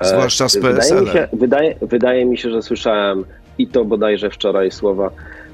Zwłaszcza 0.00 0.48
z 0.48 0.56
Wydaje 0.56 1.00
mi, 1.00 1.06
się, 1.06 1.28
wydaje, 1.32 1.76
wydaje 1.82 2.24
mi 2.24 2.38
się, 2.38 2.50
że 2.50 2.62
słyszałem 2.62 3.24
i 3.58 3.66
to 3.66 3.84
bodajże 3.84 4.30
wczoraj 4.30 4.70
słowa 4.70 5.10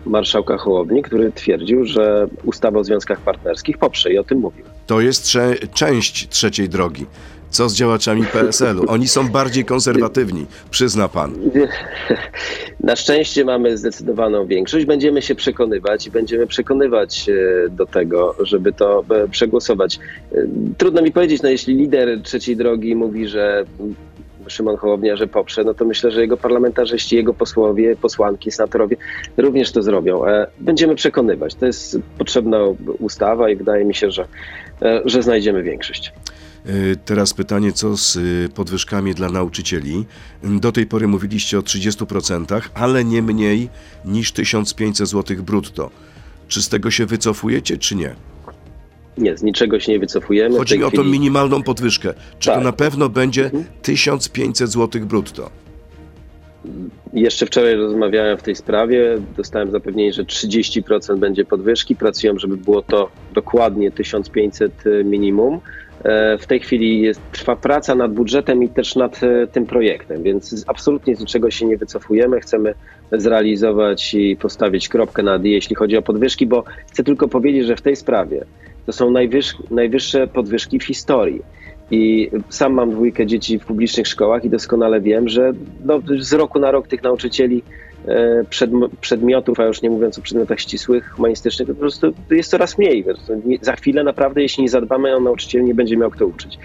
marszałka 0.06 0.56
Hołowni, 0.56 1.02
który 1.02 1.32
twierdził, 1.32 1.84
że 1.84 2.26
ustawę 2.44 2.78
o 2.78 2.84
związkach 2.84 3.20
partnerskich 3.20 3.78
poprze 3.78 4.12
i 4.12 4.18
o 4.18 4.24
tym 4.24 4.38
mówił. 4.38 4.64
To 4.86 5.00
jest 5.00 5.28
część 5.74 6.28
trzeciej 6.28 6.68
drogi. 6.68 7.06
Co 7.50 7.68
z 7.68 7.74
działaczami 7.74 8.24
PSL-u? 8.24 8.84
Oni 8.88 9.08
są 9.08 9.28
bardziej 9.28 9.64
konserwatywni, 9.64 10.46
przyzna 10.70 11.08
pan. 11.08 11.34
Na 12.80 12.96
szczęście 12.96 13.44
mamy 13.44 13.78
zdecydowaną 13.78 14.46
większość. 14.46 14.86
Będziemy 14.86 15.22
się 15.22 15.34
przekonywać 15.34 16.06
i 16.06 16.10
będziemy 16.10 16.46
przekonywać 16.46 17.28
e, 17.28 17.68
do 17.68 17.86
tego, 17.86 18.34
żeby 18.40 18.72
to 18.72 19.04
e, 19.10 19.28
przegłosować. 19.28 19.98
E, 20.32 20.36
Trudno 20.78 21.02
mi 21.02 21.12
powiedzieć, 21.12 21.42
no 21.42 21.48
jeśli 21.48 21.74
lider 21.74 22.22
trzeciej 22.22 22.56
drogi 22.56 22.96
mówi, 22.96 23.28
że 23.28 23.64
Szymon 24.48 24.76
Hołownia, 24.76 25.16
że 25.16 25.26
poprze, 25.26 25.64
no 25.64 25.74
to 25.74 25.84
myślę, 25.84 26.10
że 26.10 26.20
jego 26.20 26.36
parlamentarzyści, 26.36 27.16
jego 27.16 27.34
posłowie, 27.34 27.96
posłanki, 27.96 28.50
senatorowie 28.50 28.96
również 29.36 29.72
to 29.72 29.82
zrobią. 29.82 30.26
E, 30.26 30.46
Będziemy 30.60 30.94
przekonywać. 30.94 31.54
To 31.54 31.66
jest 31.66 31.98
potrzebna 32.18 32.58
ustawa 32.98 33.50
i 33.50 33.56
wydaje 33.56 33.84
mi 33.84 33.94
się, 33.94 34.10
że, 34.10 34.26
e, 34.82 35.02
że 35.04 35.22
znajdziemy 35.22 35.62
większość. 35.62 36.12
Y, 36.66 36.96
Teraz 37.04 37.34
pytanie, 37.34 37.72
co 37.72 37.96
z 37.96 38.18
podwyżkami 38.52 39.14
dla 39.14 39.28
nauczycieli? 39.28 40.06
Do 40.42 40.72
tej 40.72 40.86
pory 40.86 41.08
mówiliście 41.08 41.58
o 41.58 41.62
30%, 41.62 42.60
ale 42.74 43.04
nie 43.04 43.22
mniej 43.22 43.68
niż 44.04 44.32
1500 44.32 45.08
zł 45.08 45.36
brutto. 45.42 45.90
Czy 46.48 46.62
z 46.62 46.68
tego 46.68 46.90
się 46.90 47.06
wycofujecie, 47.06 47.78
czy 47.78 47.96
nie? 47.96 48.14
Nie, 49.18 49.36
z 49.36 49.42
niczego 49.42 49.80
się 49.80 49.92
nie 49.92 49.98
wycofujemy. 49.98 50.58
Chodzi 50.58 50.84
o 50.84 50.90
tą 50.90 51.02
chwili- 51.02 51.10
minimalną 51.12 51.62
podwyżkę. 51.62 52.14
Czy 52.38 52.48
to 52.48 52.54
Tak. 52.54 52.64
na 52.64 52.72
pewno 52.72 53.08
będzie 53.08 53.50
1500 53.82 54.70
zł 54.70 55.02
brutto? 55.06 55.50
Jeszcze 57.12 57.46
wczoraj 57.46 57.74
rozmawiałem 57.74 58.38
w 58.38 58.42
tej 58.42 58.54
sprawie. 58.56 59.18
Dostałem 59.36 59.70
zapewnienie, 59.70 60.12
że 60.12 60.24
30% 60.24 61.18
będzie 61.18 61.44
podwyżki. 61.44 61.96
Pracują, 61.96 62.38
żeby 62.38 62.56
było 62.56 62.82
to 62.82 63.10
dokładnie 63.34 63.90
1500 63.90 64.72
minimum. 65.04 65.60
E, 66.04 66.38
W 66.38 66.46
tej 66.46 66.60
chwili 66.60 67.00
jest, 67.00 67.20
trwa 67.32 67.56
praca 67.56 67.94
nad 67.94 68.12
budżetem 68.12 68.62
i 68.62 68.68
też 68.68 68.96
nad 68.96 69.20
e, 69.22 69.46
tym 69.46 69.66
projektem, 69.66 70.22
więc 70.22 70.64
absolutnie 70.68 71.16
z 71.16 71.20
niczego 71.20 71.50
się 71.50 71.66
nie 71.66 71.76
wycofujemy. 71.76 72.40
Chcemy 72.40 72.74
zrealizować 73.12 74.14
i 74.14 74.36
postawić 74.36 74.88
kropkę 74.88 75.22
nad 75.22 75.44
i, 75.44 75.50
jeśli 75.50 75.76
chodzi 75.76 75.96
o 75.96 76.02
podwyżki, 76.02 76.46
bo 76.46 76.64
chcę 76.92 77.04
tylko 77.04 77.28
powiedzieć, 77.28 77.66
że 77.66 77.76
w 77.76 77.82
tej 77.82 77.96
sprawie 77.96 78.44
to 78.86 78.92
są 78.92 79.10
najwyż, 79.10 79.56
najwyższe 79.70 80.26
podwyżki 80.26 80.78
w 80.78 80.84
historii. 80.84 81.42
I 81.90 82.30
sam 82.48 82.72
mam 82.72 82.90
dwójkę 82.90 83.26
dzieci 83.26 83.58
w 83.58 83.64
publicznych 83.64 84.08
szkołach 84.08 84.44
i 84.44 84.50
doskonale 84.50 85.00
wiem, 85.00 85.28
że 85.28 85.52
no, 85.84 86.00
z 86.18 86.32
roku 86.32 86.58
na 86.58 86.70
rok 86.70 86.88
tych 86.88 87.02
nauczycieli 87.02 87.62
e, 88.06 88.44
przedm- 88.50 88.88
przedmiotów, 89.00 89.60
a 89.60 89.64
już 89.64 89.82
nie 89.82 89.90
mówiąc 89.90 90.18
o 90.18 90.22
przedmiotach 90.22 90.60
ścisłych, 90.60 91.10
humanistycznych, 91.10 91.68
to 91.68 91.74
po 91.74 91.80
prostu 91.80 92.12
jest 92.30 92.50
coraz 92.50 92.78
mniej. 92.78 93.04
Za 93.60 93.76
chwilę 93.76 94.04
naprawdę, 94.04 94.42
jeśli 94.42 94.62
nie 94.62 94.68
zadbamy 94.68 95.16
o 95.16 95.20
nauczycieli, 95.20 95.64
nie 95.64 95.74
będzie 95.74 95.96
miał 95.96 96.10
kto 96.10 96.26
uczyć. 96.26 96.58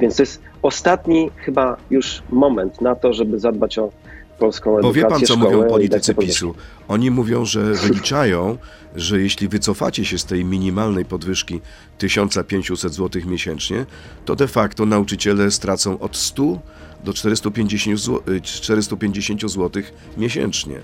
Więc 0.00 0.16
to 0.16 0.22
jest 0.22 0.42
ostatni 0.62 1.30
chyba 1.36 1.76
już 1.90 2.22
moment 2.30 2.80
na 2.80 2.94
to, 2.94 3.12
żeby 3.12 3.38
zadbać 3.38 3.78
o 3.78 3.90
polską 4.38 4.70
Bo 4.70 4.78
edukację, 4.78 5.02
wie 5.02 5.08
pan, 5.08 5.20
co 5.20 5.36
mówią 5.36 5.60
dać 5.60 5.70
politycy. 5.70 6.14
PiSu? 6.14 6.54
Oni 6.88 7.10
mówią, 7.10 7.44
że 7.44 7.72
wyliczają, 7.88 8.58
że 8.96 9.20
jeśli 9.20 9.48
wycofacie 9.48 10.04
się 10.04 10.18
z 10.18 10.24
tej 10.24 10.44
minimalnej 10.44 11.04
podwyżki 11.04 11.60
1500 11.98 12.94
zł 12.94 13.22
miesięcznie, 13.26 13.86
to 14.24 14.36
de 14.36 14.48
facto 14.48 14.86
nauczyciele 14.86 15.50
stracą 15.50 15.98
od 15.98 16.16
100 16.16 16.58
do 17.04 17.12
450 17.12 18.00
zł, 18.00 18.22
450 18.42 19.40
zł 19.40 19.82
miesięcznie. 20.16 20.80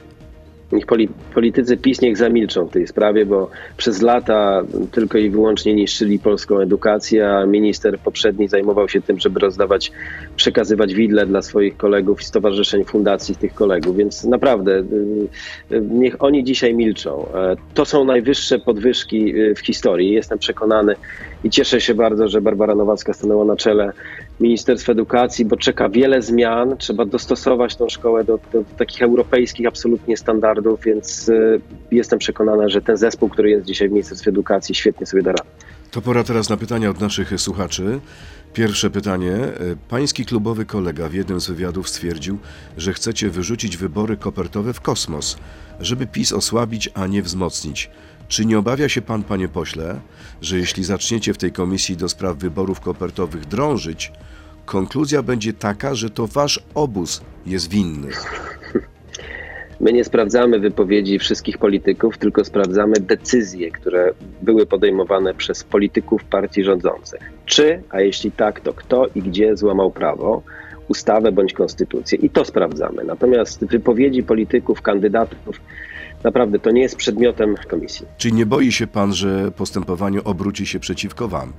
Niech 0.72 0.86
poli, 0.86 1.08
politycy 1.34 1.76
PiS 1.76 2.00
niech 2.00 2.16
zamilczą 2.16 2.66
w 2.66 2.70
tej 2.70 2.86
sprawie, 2.86 3.26
bo 3.26 3.50
przez 3.76 4.02
lata 4.02 4.62
tylko 4.92 5.18
i 5.18 5.30
wyłącznie 5.30 5.74
niszczyli 5.74 6.18
polską 6.18 6.58
edukację, 6.58 7.30
a 7.30 7.46
minister 7.46 7.98
poprzedni 7.98 8.48
zajmował 8.48 8.88
się 8.88 9.00
tym, 9.00 9.18
żeby 9.18 9.40
rozdawać, 9.40 9.92
przekazywać 10.36 10.94
widle 10.94 11.26
dla 11.26 11.42
swoich 11.42 11.76
kolegów 11.76 12.20
i 12.20 12.24
stowarzyszeń, 12.24 12.84
fundacji 12.84 13.36
tych 13.36 13.54
kolegów, 13.54 13.96
więc 13.96 14.24
naprawdę 14.24 14.72
y, 14.72 14.84
y, 15.72 15.80
niech 15.90 16.22
oni 16.22 16.44
dzisiaj 16.44 16.74
milczą. 16.74 17.26
E, 17.34 17.56
To 17.74 17.84
są 17.84 18.04
najwyższe 18.04 18.58
podwyżki 18.58 19.36
y, 19.36 19.54
w 19.54 19.60
historii, 19.60 20.12
jestem 20.12 20.38
przekonany 20.38 20.94
i 21.44 21.50
cieszę 21.50 21.80
się 21.80 21.94
bardzo, 21.94 22.28
że 22.28 22.40
Barbara 22.40 22.74
Nowacka 22.74 23.12
stanęła 23.12 23.44
na 23.44 23.56
czele 23.56 23.92
Ministerstwa 24.40 24.92
Edukacji, 24.92 25.44
bo 25.44 25.56
czeka 25.56 25.88
wiele 25.88 26.22
zmian. 26.22 26.76
Trzeba 26.76 27.04
dostosować 27.04 27.76
tą 27.76 27.88
szkołę 27.88 28.24
do, 28.24 28.38
do 28.52 28.64
takich 28.76 29.02
europejskich 29.02 29.66
absolutnie 29.66 30.16
standardów, 30.16 30.80
więc 30.84 31.28
y, 31.28 31.60
jestem 31.90 32.18
przekonana, 32.18 32.68
że 32.68 32.80
ten 32.80 32.96
zespół, 32.96 33.28
który 33.28 33.50
jest 33.50 33.66
dzisiaj 33.66 33.88
w 33.88 33.92
Ministerstwie 33.92 34.30
Edukacji, 34.30 34.74
świetnie 34.74 35.06
sobie 35.06 35.22
da 35.22 35.30
radę. 35.30 35.50
To 35.90 36.02
pora 36.02 36.24
teraz 36.24 36.48
na 36.48 36.56
pytania 36.56 36.90
od 36.90 37.00
naszych 37.00 37.40
słuchaczy. 37.40 38.00
Pierwsze 38.54 38.90
pytanie. 38.90 39.36
Pański 39.88 40.24
klubowy 40.24 40.64
kolega 40.64 41.08
w 41.08 41.14
jednym 41.14 41.40
z 41.40 41.48
wywiadów 41.48 41.88
stwierdził, 41.88 42.38
że 42.76 42.92
chcecie 42.92 43.30
wyrzucić 43.30 43.76
wybory 43.76 44.16
kopertowe 44.16 44.72
w 44.72 44.80
kosmos, 44.80 45.38
żeby 45.80 46.06
PiS 46.06 46.32
osłabić, 46.32 46.90
a 46.94 47.06
nie 47.06 47.22
wzmocnić. 47.22 47.90
Czy 48.28 48.46
nie 48.46 48.58
obawia 48.58 48.88
się 48.88 49.02
pan, 49.02 49.22
panie 49.22 49.48
pośle, 49.48 50.00
że 50.42 50.58
jeśli 50.58 50.84
zaczniecie 50.84 51.34
w 51.34 51.38
tej 51.38 51.52
komisji 51.52 51.96
do 51.96 52.08
spraw 52.08 52.36
wyborów 52.36 52.80
kopertowych 52.80 53.46
drążyć, 53.46 54.12
konkluzja 54.66 55.22
będzie 55.22 55.52
taka, 55.52 55.94
że 55.94 56.10
to 56.10 56.26
wasz 56.26 56.60
obóz 56.74 57.20
jest 57.46 57.70
winny? 57.70 58.08
My 59.80 59.92
nie 59.92 60.04
sprawdzamy 60.04 60.58
wypowiedzi 60.58 61.18
wszystkich 61.18 61.58
polityków, 61.58 62.18
tylko 62.18 62.44
sprawdzamy 62.44 62.94
decyzje, 63.00 63.70
które 63.70 64.12
były 64.42 64.66
podejmowane 64.66 65.34
przez 65.34 65.64
polityków 65.64 66.24
partii 66.24 66.64
rządzących. 66.64 67.20
Czy, 67.46 67.82
a 67.90 68.00
jeśli 68.00 68.32
tak, 68.32 68.60
to 68.60 68.72
kto 68.72 69.06
i 69.14 69.22
gdzie 69.22 69.56
złamał 69.56 69.90
prawo, 69.90 70.42
ustawę 70.88 71.32
bądź 71.32 71.52
konstytucję. 71.52 72.18
I 72.18 72.30
to 72.30 72.44
sprawdzamy. 72.44 73.04
Natomiast 73.04 73.64
wypowiedzi 73.64 74.22
polityków, 74.22 74.82
kandydatów, 74.82 75.60
naprawdę 76.24 76.58
to 76.58 76.70
nie 76.70 76.82
jest 76.82 76.96
przedmiotem 76.96 77.54
komisji. 77.70 78.06
Czy 78.16 78.32
nie 78.32 78.46
boi 78.46 78.72
się 78.72 78.86
pan, 78.86 79.12
że 79.12 79.50
postępowanie 79.50 80.24
obróci 80.24 80.66
się 80.66 80.80
przeciwko 80.80 81.28
wam? 81.28 81.52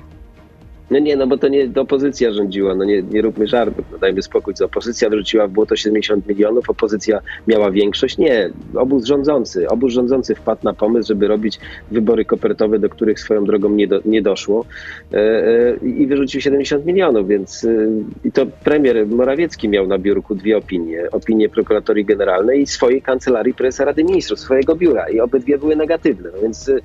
No 0.92 1.00
nie, 1.00 1.16
no 1.16 1.28
bo 1.28 1.38
to 1.38 1.48
nie 1.48 1.70
to 1.70 1.82
opozycja 1.82 2.34
rządziła, 2.34 2.76
no 2.76 2.86
nie, 2.86 3.02
nie 3.02 3.22
róbmy 3.22 3.48
żartów, 3.48 3.86
no 3.92 3.98
dajmy 3.98 4.22
spokój. 4.22 4.54
Co 4.54 4.66
opozycja 4.66 5.10
wrzuciła 5.10 5.48
w 5.48 5.52
błoto 5.52 5.76
70 5.76 6.28
milionów, 6.28 6.70
opozycja 6.70 7.20
miała 7.48 7.72
większość. 7.72 8.18
Nie, 8.18 8.50
obóz 8.76 9.06
rządzący. 9.06 9.70
Obóz 9.70 9.94
rządzący 9.94 10.36
wpadł 10.36 10.62
na 10.64 10.74
pomysł, 10.74 11.08
żeby 11.08 11.28
robić 11.28 11.60
wybory 11.92 12.26
kopertowe, 12.26 12.80
do 12.80 12.90
których 12.90 13.20
swoją 13.20 13.46
drogą 13.46 13.70
nie, 13.70 13.88
do, 13.88 14.02
nie 14.06 14.22
doszło 14.22 14.66
e, 15.14 15.76
i 15.76 16.08
wyrzucił 16.08 16.42
70 16.42 16.86
milionów, 16.86 17.28
więc 17.28 17.64
e, 17.64 17.70
i 18.26 18.32
to 18.32 18.46
premier 18.46 19.08
Morawiecki 19.08 19.70
miał 19.70 19.88
na 19.88 19.98
biurku 19.98 20.36
dwie 20.36 20.58
opinie. 20.58 21.04
Opinię 21.12 21.50
prokuratorii 21.50 22.06
generalnej 22.06 22.62
i 22.62 22.68
swojej 22.68 23.02
kancelarii 23.02 23.54
prezesa 23.54 23.86
Rady 23.86 24.04
Ministrów, 24.04 24.40
swojego 24.40 24.76
biura 24.76 25.10
i 25.10 25.20
obydwie 25.20 25.58
były 25.58 25.76
negatywne. 25.76 26.30
No 26.36 26.42
więc 26.42 26.70
e, 26.70 26.80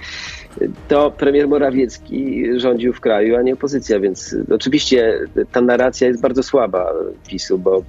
to 0.88 1.11
premier 1.11 1.49
Morawiecki 1.49 2.44
rządził 2.61 2.92
w 2.92 3.00
kraju, 3.00 3.37
a 3.37 3.42
nie 3.42 3.54
opozycja, 3.54 3.93
więc 4.00 4.36
oczywiście 4.50 5.20
ta 5.52 5.60
narracja 5.60 6.08
jest 6.08 6.20
bardzo 6.20 6.42
słaba 6.42 6.92
PiSu, 7.28 7.58
bo 7.58 7.82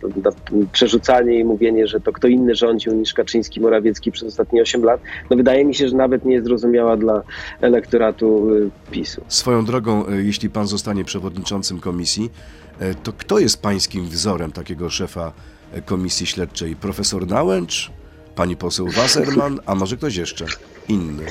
przerzucanie 0.72 1.40
i 1.40 1.44
mówienie, 1.44 1.88
że 1.88 2.00
to 2.00 2.14
kto 2.14 2.28
inny 2.28 2.56
rządził 2.56 2.94
niż 2.94 3.14
Kaczyński, 3.14 3.62
Morawiecki 3.62 4.12
przez 4.12 4.28
ostatnie 4.28 4.62
8 4.62 4.84
lat, 4.84 5.02
no 5.30 5.38
wydaje 5.38 5.66
mi 5.66 5.76
się, 5.76 5.88
że 5.88 5.96
nawet 5.96 6.26
nie 6.26 6.34
jest 6.34 6.46
zrozumiała 6.48 6.98
dla 6.98 7.22
elektoratu 7.62 8.54
y, 8.54 8.72
PiSu. 8.92 9.22
Swoją 9.28 9.66
drogą, 9.66 10.08
e, 10.08 10.16
jeśli 10.16 10.50
pan 10.50 10.68
zostanie 10.68 11.06
przewodniczącym 11.06 11.80
komisji, 11.80 12.32
e, 12.80 12.96
to 12.96 13.14
kto 13.14 13.40
jest 13.40 13.62
pańskim 13.62 14.06
wzorem 14.06 14.52
takiego 14.52 14.90
szefa 14.90 15.32
e, 15.72 15.82
komisji 15.82 16.26
śledczej? 16.26 16.76
Profesor 16.76 17.28
Nałęcz? 17.28 17.92
Pani 18.36 18.56
poseł 18.56 18.88
Wasserman? 18.88 19.60
A 19.66 19.76
może 19.76 19.98
ktoś 19.98 20.16
jeszcze 20.16 20.46
inny? 20.88 21.24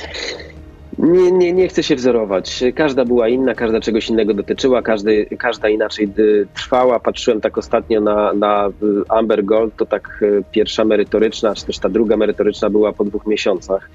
Nie, 0.98 1.32
nie, 1.32 1.52
nie 1.52 1.68
chcę 1.68 1.82
się 1.82 1.96
wzorować. 1.96 2.64
Każda 2.74 3.04
była 3.04 3.28
inna, 3.28 3.54
każda 3.54 3.80
czegoś 3.80 4.08
innego 4.08 4.34
dotyczyła, 4.34 4.82
każdy, 4.82 5.26
każda 5.38 5.68
inaczej 5.68 6.08
trwała. 6.54 7.00
Patrzyłem 7.00 7.40
tak 7.40 7.58
ostatnio 7.58 8.00
na, 8.00 8.32
na 8.32 8.68
y, 8.68 8.72
Amber 9.08 9.44
Gold, 9.44 9.76
to 9.76 9.86
tak 9.86 10.18
y, 10.22 10.42
pierwsza 10.50 10.84
merytoryczna, 10.84 11.54
czy 11.54 11.66
też 11.66 11.78
ta 11.78 11.88
druga 11.88 12.16
merytoryczna 12.16 12.70
była 12.70 12.92
po 12.92 13.04
dwóch 13.04 13.26
miesiącach. 13.26 13.90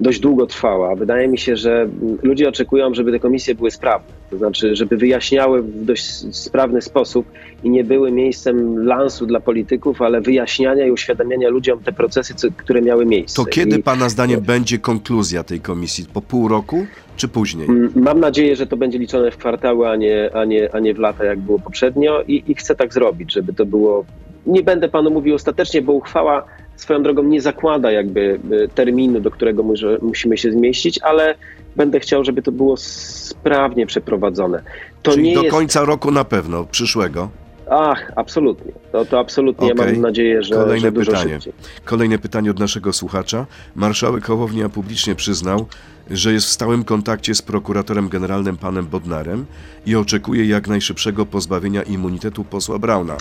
Dość 0.00 0.20
długo 0.20 0.46
trwała. 0.46 0.94
Wydaje 0.94 1.28
mi 1.28 1.38
się, 1.38 1.56
że 1.56 1.82
mm, 1.82 2.18
ludzie 2.22 2.48
oczekują, 2.48 2.94
żeby 2.94 3.12
te 3.12 3.18
komisje 3.18 3.54
były 3.54 3.70
sprawne, 3.70 4.08
to 4.30 4.38
znaczy, 4.38 4.76
żeby 4.76 4.96
wyjaśniały 4.96 5.62
w 5.62 5.84
dość 5.84 6.36
sprawny 6.36 6.82
sposób 6.82 7.26
i 7.64 7.70
nie 7.70 7.84
były 7.84 8.12
miejscem 8.12 8.86
lansu 8.86 9.26
dla 9.26 9.40
polityków, 9.40 10.02
ale 10.02 10.20
wyjaśniania 10.20 10.86
i 10.86 10.90
uświadamiania 10.90 11.48
ludziom 11.48 11.80
te 11.80 11.92
procesy, 11.92 12.34
które 12.56 12.82
miały 12.82 13.06
miejsce. 13.06 13.44
To 13.44 13.50
kiedy 13.50 13.76
I... 13.76 13.82
Pana 13.82 14.08
zdaniem 14.08 14.40
będzie 14.40 14.78
konkluzja 14.78 15.44
tej 15.44 15.60
komisji? 15.60 16.06
Po 16.12 16.22
pół 16.22 16.48
roku 16.48 16.86
czy 17.16 17.28
później? 17.28 17.68
Mam 17.96 18.20
nadzieję, 18.20 18.56
że 18.56 18.66
to 18.66 18.76
będzie 18.76 18.98
liczone 18.98 19.30
w 19.30 19.36
kwartały, 19.36 19.88
a 19.88 19.96
nie, 19.96 20.30
a 20.34 20.44
nie, 20.44 20.74
a 20.74 20.80
nie 20.80 20.94
w 20.94 20.98
lata, 20.98 21.24
jak 21.24 21.38
było 21.38 21.58
poprzednio 21.58 22.22
i, 22.22 22.44
i 22.46 22.54
chcę 22.54 22.74
tak 22.74 22.94
zrobić, 22.94 23.32
żeby 23.32 23.52
to 23.52 23.66
było... 23.66 24.04
Nie 24.46 24.62
będę 24.62 24.88
Panu 24.88 25.10
mówił 25.10 25.34
ostatecznie, 25.34 25.82
bo 25.82 25.92
uchwała 25.92 26.44
swoją 26.76 27.02
drogą 27.02 27.22
nie 27.22 27.40
zakłada 27.40 27.90
jakby 27.90 28.40
e, 28.64 28.68
terminu, 28.68 29.20
do 29.20 29.30
którego 29.30 29.64
musimy 30.02 30.38
się 30.38 30.52
zmieścić, 30.52 30.98
ale 31.02 31.34
będę 31.76 32.00
chciał, 32.00 32.24
żeby 32.24 32.42
to 32.42 32.52
było 32.52 32.76
sprawnie 32.76 33.86
przeprowadzone. 33.86 34.62
To 35.02 35.12
Czyli 35.12 35.34
do 35.34 35.42
jest... 35.42 35.54
końca 35.54 35.84
roku 35.84 36.10
na 36.10 36.24
pewno, 36.24 36.64
przyszłego. 36.64 37.28
Ach, 37.70 38.12
absolutnie. 38.16 38.72
To, 38.92 39.04
to 39.04 39.18
absolutnie 39.18 39.72
Okay. 39.72 39.92
mam 39.92 40.00
nadzieję, 40.00 40.42
że, 40.42 40.54
Kolejne 40.54 40.80
że 40.80 40.92
dużo 40.92 41.12
pytanie. 41.12 41.34
szybciej. 41.34 41.52
Kolejne 41.84 42.18
pytanie 42.18 42.50
od 42.50 42.58
naszego 42.58 42.92
słuchacza. 42.92 43.46
Marszałek 43.74 44.24
Hołownia 44.24 44.68
publicznie 44.68 45.14
przyznał, 45.14 45.66
że 46.10 46.32
jest 46.32 46.46
w 46.46 46.50
stałym 46.50 46.84
kontakcie 46.84 47.34
z 47.34 47.42
prokuratorem 47.42 48.08
generalnym 48.08 48.56
panem 48.56 48.86
Bodnarem 48.86 49.46
i 49.86 49.96
oczekuje 49.96 50.46
jak 50.46 50.68
najszybszego 50.68 51.26
pozbawienia 51.26 51.82
immunitetu 51.82 52.44
posła 52.44 52.78
Brauna. 52.78 53.16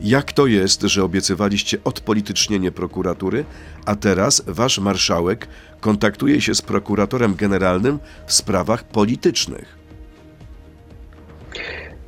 Jak 0.00 0.32
to 0.32 0.46
jest, 0.46 0.82
że 0.82 1.04
obiecywaliście 1.04 1.78
odpolitycznienie 1.84 2.70
prokuratury, 2.72 3.44
a 3.86 3.96
teraz 3.96 4.42
wasz 4.46 4.78
marszałek 4.78 5.48
kontaktuje 5.80 6.40
się 6.40 6.54
z 6.54 6.62
prokuratorem 6.62 7.34
generalnym 7.34 7.98
w 8.26 8.32
sprawach 8.32 8.84
politycznych? 8.84 9.77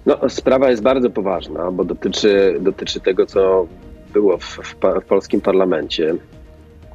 No, 0.06 0.18
sprawa 0.28 0.70
jest 0.70 0.82
bardzo 0.82 1.10
poważna, 1.10 1.70
bo 1.70 1.84
dotyczy, 1.84 2.56
dotyczy 2.60 3.00
tego, 3.00 3.26
co 3.26 3.66
było 4.12 4.38
w, 4.38 4.44
w, 4.44 4.76
w 5.02 5.04
polskim 5.04 5.40
parlamencie. 5.40 6.14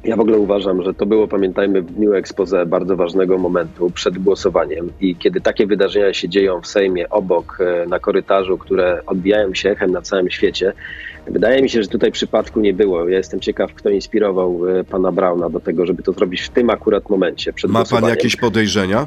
Ja 0.04 0.16
w 0.16 0.20
ogóle 0.20 0.38
uważam, 0.38 0.82
że 0.82 0.94
to 0.94 1.06
było, 1.06 1.28
pamiętajmy, 1.28 1.82
w 1.82 1.92
dniu 1.92 2.14
expose 2.14 2.66
bardzo 2.66 2.96
ważnego 2.96 3.38
momentu 3.38 3.90
przed 3.90 4.18
głosowaniem 4.18 4.92
i 5.00 5.16
kiedy 5.16 5.40
takie 5.40 5.66
wydarzenia 5.66 6.14
się 6.14 6.28
dzieją 6.28 6.60
w 6.60 6.66
Sejmie 6.66 7.08
obok, 7.08 7.58
e, 7.60 7.86
na 7.86 7.98
korytarzu, 7.98 8.58
które 8.58 9.00
odbijają 9.06 9.54
się 9.54 9.70
echem 9.70 9.90
na 9.90 10.02
całym 10.02 10.30
świecie, 10.30 10.72
wydaje 11.26 11.62
mi 11.62 11.68
się, 11.68 11.82
że 11.82 11.88
tutaj 11.88 12.12
przypadku 12.12 12.60
nie 12.60 12.74
było. 12.74 13.08
Ja 13.08 13.16
jestem 13.16 13.40
ciekaw, 13.40 13.74
kto 13.74 13.90
inspirował 13.90 14.68
e, 14.68 14.84
pana 14.84 15.12
Brauna 15.12 15.50
do 15.50 15.60
tego, 15.60 15.86
żeby 15.86 16.02
to 16.02 16.12
zrobić 16.12 16.40
w 16.40 16.48
tym 16.48 16.70
akurat 16.70 17.10
momencie 17.10 17.52
przed 17.52 17.70
Ma 17.70 17.84
pan 17.84 18.04
jakieś 18.04 18.36
podejrzenia? 18.36 19.06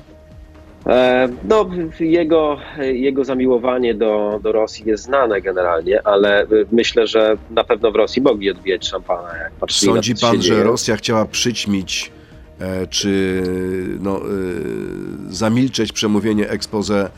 E, 0.90 1.30
No, 1.44 1.70
jego, 2.00 2.58
jego 2.80 3.26
zamiłowanie 3.26 3.94
do, 3.94 4.40
do 4.44 4.52
Rosji 4.52 4.84
jest 4.88 5.04
znane 5.04 5.42
generalnie, 5.42 6.08
ale 6.08 6.46
myślę, 6.72 7.08
że 7.08 7.38
na 7.50 7.64
pewno 7.64 7.92
w 7.92 7.96
Rosji 7.96 8.22
mogli 8.22 8.52
odbijać 8.52 8.88
szampana, 8.88 9.38
jak 9.38 9.52
patrzyli 9.52 9.92
Sądzi 9.92 10.12
na 10.12 10.16
to, 10.16 10.22
co 10.22 10.28
pan, 10.28 10.42
że 10.42 10.50
dzieje. 10.50 10.64
Rosja 10.64 10.96
chciała 10.96 11.26
przyćmić 11.26 12.12
e, 12.60 12.88
czy 12.88 13.44
no, 14.00 14.18
e, 14.18 14.22
zamilczeć 15.30 15.92
przemówienie 15.92 16.50
expose 16.50 17.10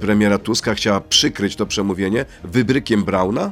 premiera 0.00 0.38
Tuska, 0.38 0.74
chciała 0.74 1.00
przykryć 1.00 1.56
to 1.56 1.66
przemówienie 1.66 2.24
wybrykiem 2.44 3.04
Brauna? 3.04 3.50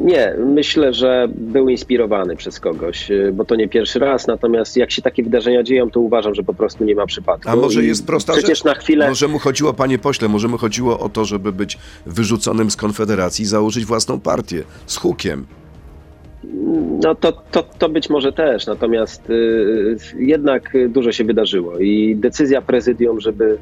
Nie, 0.00 0.34
myślę, 0.38 0.92
że 0.94 1.28
był 1.34 1.68
inspirowany 1.68 2.36
przez 2.36 2.60
kogoś, 2.60 3.10
y, 3.10 3.32
bo 3.34 3.44
to 3.44 3.56
nie 3.56 3.68
pierwszy 3.68 3.98
raz, 3.98 4.26
natomiast 4.26 4.76
jak 4.76 4.90
się 4.90 5.02
takie 5.02 5.22
wydarzenia 5.22 5.62
dzieją, 5.62 5.90
to 5.90 6.00
uważam, 6.00 6.34
że 6.34 6.42
po 6.42 6.54
prostu 6.54 6.84
nie 6.84 6.94
ma 6.94 7.06
przypadku. 7.06 7.50
A 7.50 7.56
może 7.56 7.84
jest 7.84 8.06
prosta 8.06 8.32
Przecież 8.32 8.58
rzecz? 8.58 8.64
na 8.64 8.74
chwilę... 8.74 9.08
Może 9.08 9.28
mu 9.28 9.38
chodziło, 9.38 9.72
panie 9.72 9.98
pośle, 9.98 10.28
może 10.28 10.48
mu 10.48 10.58
chodziło 10.58 10.98
o 10.98 11.08
to, 11.08 11.24
żeby 11.24 11.52
być 11.52 11.78
wyrzuconym 12.06 12.70
z 12.70 12.76
Konfederacji 12.76 13.42
i 13.42 13.46
założyć 13.46 13.84
własną 13.84 14.20
partię 14.20 14.62
z 14.86 14.96
hukiem. 14.96 15.46
No 17.02 17.14
to, 17.14 17.32
to, 17.32 17.62
to 17.62 17.88
być 17.88 18.10
może 18.10 18.32
też, 18.32 18.66
natomiast 18.66 19.30
y, 19.30 19.96
jednak 20.18 20.76
dużo 20.88 21.12
się 21.12 21.24
wydarzyło 21.24 21.78
i 21.78 22.16
decyzja 22.16 22.62
prezydium, 22.62 23.20
żeby 23.20 23.58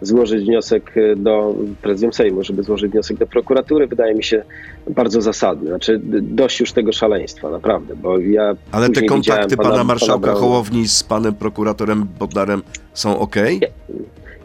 złożyć 0.00 0.44
wniosek 0.44 0.94
do 1.16 1.54
prezydium 1.82 2.12
Sejmu, 2.12 2.44
żeby 2.44 2.62
złożyć 2.62 2.92
wniosek 2.92 3.16
do 3.16 3.26
prokuratury, 3.26 3.86
wydaje 3.86 4.14
mi 4.14 4.24
się 4.24 4.44
bardzo 4.90 5.20
zasadny. 5.20 5.68
Znaczy 5.68 6.00
dość 6.22 6.60
już 6.60 6.72
tego 6.72 6.92
szaleństwa, 6.92 7.50
naprawdę, 7.50 7.96
bo 7.96 8.18
ja 8.18 8.54
Ale 8.72 8.88
te 8.88 9.02
kontakty 9.02 9.56
widziałem 9.56 9.70
pana, 9.72 9.84
marszałka 9.84 10.20
Brauna. 10.20 10.40
Hołowni 10.40 10.88
z 10.88 11.02
panem 11.02 11.34
prokuratorem 11.34 12.06
Bodnarem 12.18 12.62
są 12.94 13.18
ok? 13.18 13.36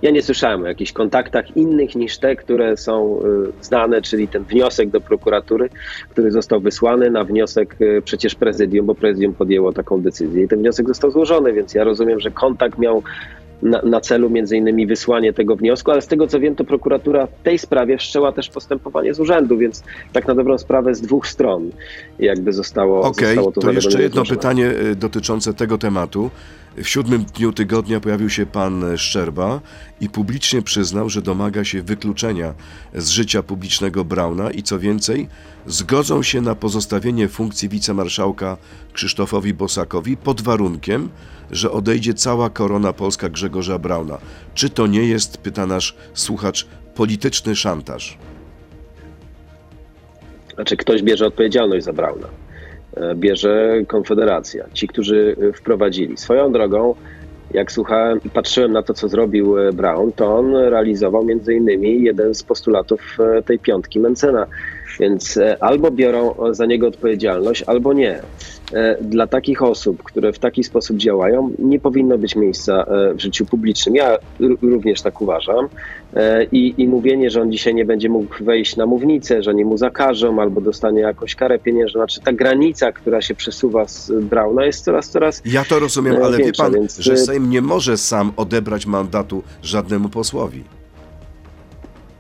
Ja 0.01 0.11
nie 0.11 0.21
słyszałem 0.21 0.63
o 0.63 0.67
jakichś 0.67 0.91
kontaktach 0.91 1.57
innych 1.57 1.95
niż 1.95 2.17
te, 2.17 2.35
które 2.35 2.77
są 2.77 3.19
y, 3.19 3.63
znane, 3.63 4.01
czyli 4.01 4.27
ten 4.27 4.43
wniosek 4.43 4.89
do 4.89 5.01
prokuratury, 5.01 5.69
który 6.09 6.31
został 6.31 6.61
wysłany 6.61 7.09
na 7.09 7.23
wniosek 7.23 7.75
y, 7.81 8.01
przecież 8.05 8.35
prezydium, 8.35 8.85
bo 8.85 8.95
prezydium 8.95 9.33
podjęło 9.33 9.73
taką 9.73 10.01
decyzję 10.01 10.43
i 10.43 10.47
ten 10.47 10.59
wniosek 10.59 10.87
został 10.87 11.11
złożony, 11.11 11.53
więc 11.53 11.73
ja 11.73 11.83
rozumiem, 11.83 12.19
że 12.19 12.31
kontakt 12.31 12.77
miał 12.77 13.03
na, 13.61 13.81
na 13.81 14.01
celu 14.01 14.29
między 14.29 14.57
innymi 14.57 14.87
wysłanie 14.87 15.33
tego 15.33 15.55
wniosku, 15.55 15.91
ale 15.91 16.01
z 16.01 16.07
tego 16.07 16.27
co 16.27 16.39
wiem, 16.39 16.55
to 16.55 16.63
prokuratura 16.63 17.27
w 17.27 17.43
tej 17.43 17.59
sprawie 17.59 17.97
wszczęła 17.97 18.31
też 18.31 18.49
postępowanie 18.49 19.13
z 19.13 19.19
urzędu, 19.19 19.57
więc 19.57 19.83
tak 20.13 20.27
na 20.27 20.35
dobrą 20.35 20.57
sprawę 20.57 20.95
z 20.95 21.01
dwóch 21.01 21.27
stron 21.27 21.71
jakby 22.19 22.53
zostało, 22.53 23.01
Okej, 23.01 23.25
zostało 23.25 23.51
to 23.51 23.61
to 23.61 23.71
jeszcze 23.71 24.01
jedno 24.01 24.23
pytanie 24.25 24.65
y, 24.65 24.95
dotyczące 24.95 25.53
tego 25.53 25.77
tematu. 25.77 26.29
W 26.83 26.87
siódmym 26.87 27.23
dniu 27.23 27.53
tygodnia 27.53 27.99
pojawił 27.99 28.29
się 28.29 28.45
pan 28.45 28.97
Szczerba 28.97 29.61
i 30.01 30.09
publicznie 30.09 30.61
przyznał, 30.61 31.09
że 31.09 31.21
domaga 31.21 31.63
się 31.63 31.81
wykluczenia 31.81 32.53
z 32.95 33.09
życia 33.09 33.43
publicznego 33.43 34.05
Brauna 34.05 34.51
i 34.51 34.63
co 34.63 34.79
więcej, 34.79 35.27
zgodzą 35.65 36.23
się 36.23 36.41
na 36.41 36.55
pozostawienie 36.55 37.27
funkcji 37.27 37.69
wicemarszałka 37.69 38.57
Krzysztofowi 38.93 39.53
Bosakowi 39.53 40.17
pod 40.17 40.41
warunkiem, 40.41 41.09
że 41.51 41.71
odejdzie 41.71 42.13
cała 42.13 42.49
korona 42.49 42.93
polska 42.93 43.29
Grzegorza 43.29 43.79
Brauna. 43.79 44.17
Czy 44.53 44.69
to 44.69 44.87
nie 44.87 45.03
jest, 45.03 45.37
pyta 45.37 45.65
nasz 45.65 45.95
słuchacz, 46.13 46.67
polityczny 46.95 47.55
szantaż? 47.55 48.17
Znaczy 50.55 50.77
ktoś 50.77 51.01
bierze 51.03 51.25
odpowiedzialność 51.25 51.85
za 51.85 51.93
Brauna. 51.93 52.27
E, 52.97 53.15
Bierze 53.15 53.83
Konfederacja. 53.87 54.65
Ci, 54.73 54.87
którzy 54.87 55.35
e, 55.41 55.53
wprowadzili. 55.53 56.17
Swoją 56.17 56.51
drogą, 56.51 56.95
jak 57.51 57.71
słuchałem 57.71 58.19
patrzyłem 58.33 58.71
na 58.71 58.83
to, 58.83 58.93
co 58.93 59.07
zrobił 59.07 59.59
e, 59.59 59.73
Brown, 59.73 60.11
to 60.11 60.37
on 60.37 60.55
realizował 60.55 61.25
między 61.25 61.53
innymi 61.53 62.03
jeden 62.03 62.35
z 62.35 62.43
postulatów 62.43 63.17
tej 63.45 63.59
piątki 63.59 63.99
Mencena. 63.99 64.47
Więc 64.99 65.37
e, 65.37 65.63
albo 65.63 65.91
biorą 65.91 66.35
za 66.51 66.65
niego 66.65 66.87
odpowiedzialność, 66.87 67.63
albo 67.67 67.93
nie. 67.93 68.21
E, 68.73 68.97
dla 69.01 69.27
takich 69.27 69.63
osób, 69.63 70.03
które 70.03 70.33
w 70.33 70.39
taki 70.39 70.63
sposób 70.63 70.97
działają, 70.97 71.51
nie 71.59 71.79
powinno 71.79 72.17
być 72.17 72.35
miejsca 72.35 72.83
e, 72.83 73.13
w 73.13 73.19
życiu 73.19 73.45
publicznym. 73.45 73.95
Ja 73.95 74.17
również 74.61 75.01
tak 75.01 75.21
uważam. 75.21 75.67
I, 76.51 76.73
I 76.77 76.87
mówienie, 76.87 77.29
że 77.29 77.41
on 77.41 77.51
dzisiaj 77.51 77.75
nie 77.75 77.85
będzie 77.85 78.09
mógł 78.09 78.43
wejść 78.43 78.77
na 78.77 78.85
mównicę, 78.85 79.43
że 79.43 79.53
nie 79.53 79.65
mu 79.65 79.77
zakażą 79.77 80.41
albo 80.41 80.61
dostanie 80.61 81.01
jakąś 81.01 81.35
karę 81.35 81.59
pieniężną, 81.59 81.99
znaczy 81.99 82.21
ta 82.21 82.33
granica, 82.33 82.91
która 82.91 83.21
się 83.21 83.35
przesuwa 83.35 83.87
z 83.87 84.11
Brauna 84.11 84.65
jest 84.65 84.85
coraz, 84.85 85.09
coraz 85.09 85.41
Ja 85.45 85.65
to 85.65 85.79
rozumiem, 85.79 86.15
ale 86.23 86.37
większa, 86.37 86.63
wie 86.63 86.69
pan, 86.69 86.79
więc... 86.79 86.97
że 86.97 87.17
Sejm 87.17 87.49
nie 87.49 87.61
może 87.61 87.97
sam 87.97 88.31
odebrać 88.37 88.85
mandatu 88.85 89.43
żadnemu 89.63 90.09
posłowi. 90.09 90.78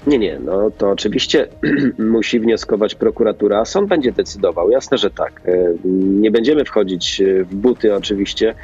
Nie, 0.07 0.17
nie, 0.17 0.39
no 0.45 0.71
to 0.77 0.89
oczywiście 0.89 1.47
musi 1.97 2.39
wnioskować 2.39 2.95
prokuratura, 2.95 3.59
a 3.59 3.65
sąd 3.65 3.89
będzie 3.89 4.11
decydował. 4.11 4.69
Jasne, 4.69 4.97
że 4.97 5.09
tak. 5.09 5.41
E, 5.45 5.73
nie 5.85 6.31
będziemy 6.31 6.65
wchodzić 6.65 7.21
e, 7.21 7.43
w 7.43 7.55
buty 7.55 7.95
oczywiście 7.95 8.55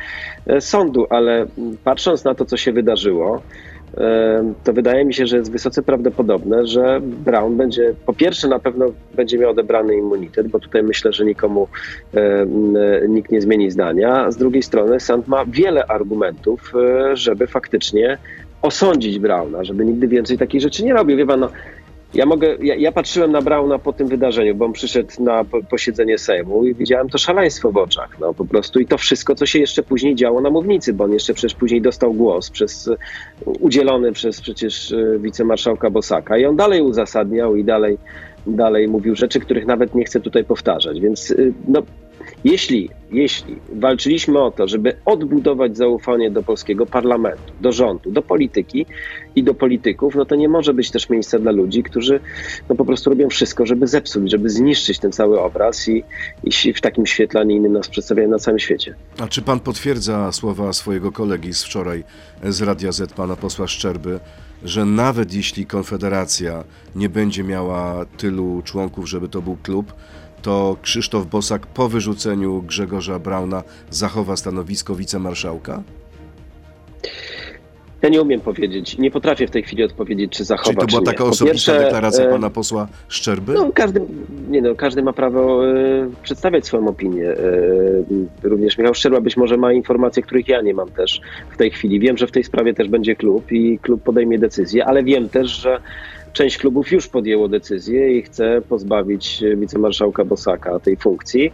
e, 0.47 0.61
sądu, 0.61 1.07
ale 1.09 1.45
patrząc 1.83 2.23
na 2.23 2.35
to, 2.35 2.45
co 2.45 2.57
się 2.57 2.71
wydarzyło, 2.71 3.41
to 4.63 4.73
wydaje 4.73 5.05
mi 5.05 5.13
się, 5.13 5.27
że 5.27 5.37
jest 5.37 5.51
wysoce 5.51 5.83
prawdopodobne, 5.83 6.67
że 6.67 6.99
Brown 7.01 7.57
będzie, 7.57 7.93
po 8.05 8.13
pierwsze 8.13 8.47
na 8.47 8.59
pewno 8.59 8.85
będzie 9.15 9.37
miał 9.37 9.51
odebrany 9.51 9.97
immunitet, 9.97 10.47
bo 10.47 10.59
tutaj 10.59 10.83
myślę, 10.83 11.13
że 11.13 11.25
nikomu 11.25 11.67
nikt 13.07 13.31
nie 13.31 13.41
zmieni 13.41 13.71
zdania, 13.71 14.31
z 14.31 14.37
drugiej 14.37 14.63
strony 14.63 14.99
sąd 14.99 15.27
ma 15.27 15.45
wiele 15.45 15.85
argumentów, 15.85 16.73
żeby 17.13 17.47
faktycznie 17.47 18.17
osądzić 18.65 19.19
Brauna, 19.19 19.63
żeby 19.63 19.85
nigdy 19.85 20.07
więcej 20.07 20.37
takich 20.37 20.61
rzeczy 20.61 20.83
nie 20.83 20.93
robił. 20.93 21.17
Wie 21.17 21.25
pan, 21.25 21.39
no, 21.39 21.49
ja 22.15 22.25
mogę, 22.25 22.55
ja, 22.61 22.75
ja, 22.75 22.91
patrzyłem 22.91 23.31
na 23.31 23.41
Brauna 23.41 23.79
po 23.79 23.93
tym 23.93 24.07
wydarzeniu, 24.07 24.55
bo 24.55 24.65
on 24.65 24.73
przyszedł 24.73 25.09
na 25.19 25.43
posiedzenie 25.69 26.17
Sejmu 26.17 26.65
i 26.65 26.75
widziałem 26.75 27.09
to 27.09 27.17
szaleństwo 27.17 27.71
w 27.71 27.77
oczach, 27.77 28.19
no 28.19 28.33
po 28.33 28.45
prostu 28.45 28.79
i 28.79 28.85
to 28.85 28.97
wszystko, 28.97 29.35
co 29.35 29.45
się 29.45 29.59
jeszcze 29.59 29.83
później 29.83 30.15
działo 30.15 30.41
na 30.41 30.49
mównicy, 30.49 30.93
bo 30.93 31.03
on 31.03 31.13
jeszcze 31.13 31.33
przecież 31.33 31.55
później 31.55 31.81
dostał 31.81 32.13
głos 32.13 32.49
przez, 32.49 32.89
udzielony 33.45 34.11
przez 34.11 34.41
przecież 34.41 34.91
e, 34.91 35.19
wicemarszałka 35.19 35.89
Bosaka 35.89 36.37
i 36.37 36.45
on 36.45 36.55
dalej 36.55 36.81
uzasadniał 36.81 37.55
i 37.55 37.63
dalej, 37.63 37.97
dalej 38.47 38.87
mówił 38.87 39.15
rzeczy, 39.15 39.39
których 39.39 39.65
nawet 39.65 39.95
nie 39.95 40.05
chcę 40.05 40.19
tutaj 40.19 40.43
powtarzać, 40.43 40.99
więc 40.99 41.31
e, 41.31 41.35
no, 41.67 41.81
jeśli, 42.43 42.89
jeśli 43.11 43.55
walczyliśmy 43.73 44.39
o 44.39 44.51
to, 44.51 44.67
żeby 44.67 44.97
odbudować 45.05 45.77
zaufanie 45.77 46.31
do 46.31 46.43
polskiego 46.43 46.85
parlamentu, 46.85 47.53
do 47.61 47.71
rządu, 47.71 48.11
do 48.11 48.21
polityki 48.21 48.85
i 49.35 49.43
do 49.43 49.53
polityków, 49.53 50.15
no 50.15 50.25
to 50.25 50.35
nie 50.35 50.49
może 50.49 50.73
być 50.73 50.91
też 50.91 51.09
miejsca 51.09 51.39
dla 51.39 51.51
ludzi, 51.51 51.83
którzy 51.83 52.19
no 52.69 52.75
po 52.75 52.85
prostu 52.85 53.09
robią 53.09 53.29
wszystko, 53.29 53.65
żeby 53.65 53.87
zepsuć, 53.87 54.31
żeby 54.31 54.49
zniszczyć 54.49 54.99
ten 54.99 55.11
cały 55.11 55.41
obraz 55.41 55.87
i, 55.87 56.03
i 56.43 56.73
w 56.73 56.81
takim 56.81 57.05
świetle, 57.05 57.41
a 57.41 57.43
nie 57.43 57.55
innym 57.55 57.73
nas 57.73 57.87
przedstawiają 57.87 58.29
na 58.29 58.39
całym 58.39 58.59
świecie. 58.59 58.95
A 59.19 59.27
czy 59.27 59.41
pan 59.41 59.59
potwierdza 59.59 60.31
słowa 60.31 60.73
swojego 60.73 61.11
kolegi 61.11 61.53
z 61.53 61.63
wczoraj 61.63 62.03
z 62.43 62.61
Radia 62.61 62.91
Z, 62.91 63.13
pana 63.13 63.35
posła 63.35 63.67
Szczerby, 63.67 64.19
że 64.63 64.85
nawet 64.85 65.33
jeśli 65.33 65.65
Konfederacja 65.65 66.63
nie 66.95 67.09
będzie 67.09 67.43
miała 67.43 68.05
tylu 68.17 68.61
członków, 68.63 69.09
żeby 69.09 69.29
to 69.29 69.41
był 69.41 69.57
klub, 69.63 69.93
to 70.45 70.77
Krzysztof 70.81 71.25
Bosak 71.27 71.67
po 71.67 71.89
wyrzuceniu 71.89 72.61
Grzegorza 72.61 73.19
Brauna 73.19 73.63
zachowa 73.89 74.35
stanowisko 74.35 74.95
wicemarszałka? 74.95 75.83
Ja 78.01 78.09
nie 78.09 78.21
umiem 78.21 78.41
powiedzieć, 78.41 78.97
nie 78.97 79.11
potrafię 79.11 79.47
w 79.47 79.51
tej 79.51 79.63
chwili 79.63 79.83
odpowiedzieć, 79.83 80.31
czy 80.31 80.43
zachowa, 80.43 80.69
Czyli 80.69 80.77
to 80.77 80.87
była 80.87 81.01
taka 81.01 81.23
osobista 81.23 81.71
pierwsze, 81.71 81.85
deklaracja 81.85 82.25
e, 82.25 82.29
pana 82.29 82.49
posła 82.49 82.87
Szczerby? 83.07 83.53
No, 83.53 83.71
każdy, 83.73 84.01
nie 84.49 84.61
no, 84.61 84.75
każdy 84.75 85.03
ma 85.03 85.13
prawo 85.13 85.67
e, 85.69 86.09
przedstawiać 86.23 86.65
swoją 86.65 86.87
opinię. 86.87 87.29
E, 87.29 87.37
również 88.43 88.77
Michał 88.77 88.93
Szczerba 88.93 89.21
być 89.21 89.37
może 89.37 89.57
ma 89.57 89.73
informacje, 89.73 90.23
których 90.23 90.47
ja 90.47 90.61
nie 90.61 90.73
mam 90.73 90.89
też 90.91 91.21
w 91.51 91.57
tej 91.57 91.71
chwili. 91.71 91.99
Wiem, 91.99 92.17
że 92.17 92.27
w 92.27 92.31
tej 92.31 92.43
sprawie 92.43 92.73
też 92.73 92.89
będzie 92.89 93.15
klub 93.15 93.51
i 93.51 93.79
klub 93.79 94.03
podejmie 94.03 94.39
decyzję, 94.39 94.85
ale 94.85 95.03
wiem 95.03 95.29
też, 95.29 95.61
że 95.61 95.79
część 96.35 96.57
klubów 96.57 96.91
już 96.91 97.07
podjęło 97.07 97.47
decyzję 97.47 98.17
i 98.17 98.21
chce 98.21 98.61
pozbawić 98.69 99.43
wicemarszałka 99.57 100.25
Bosaka 100.25 100.79
tej 100.79 100.97
funkcji. 100.97 101.51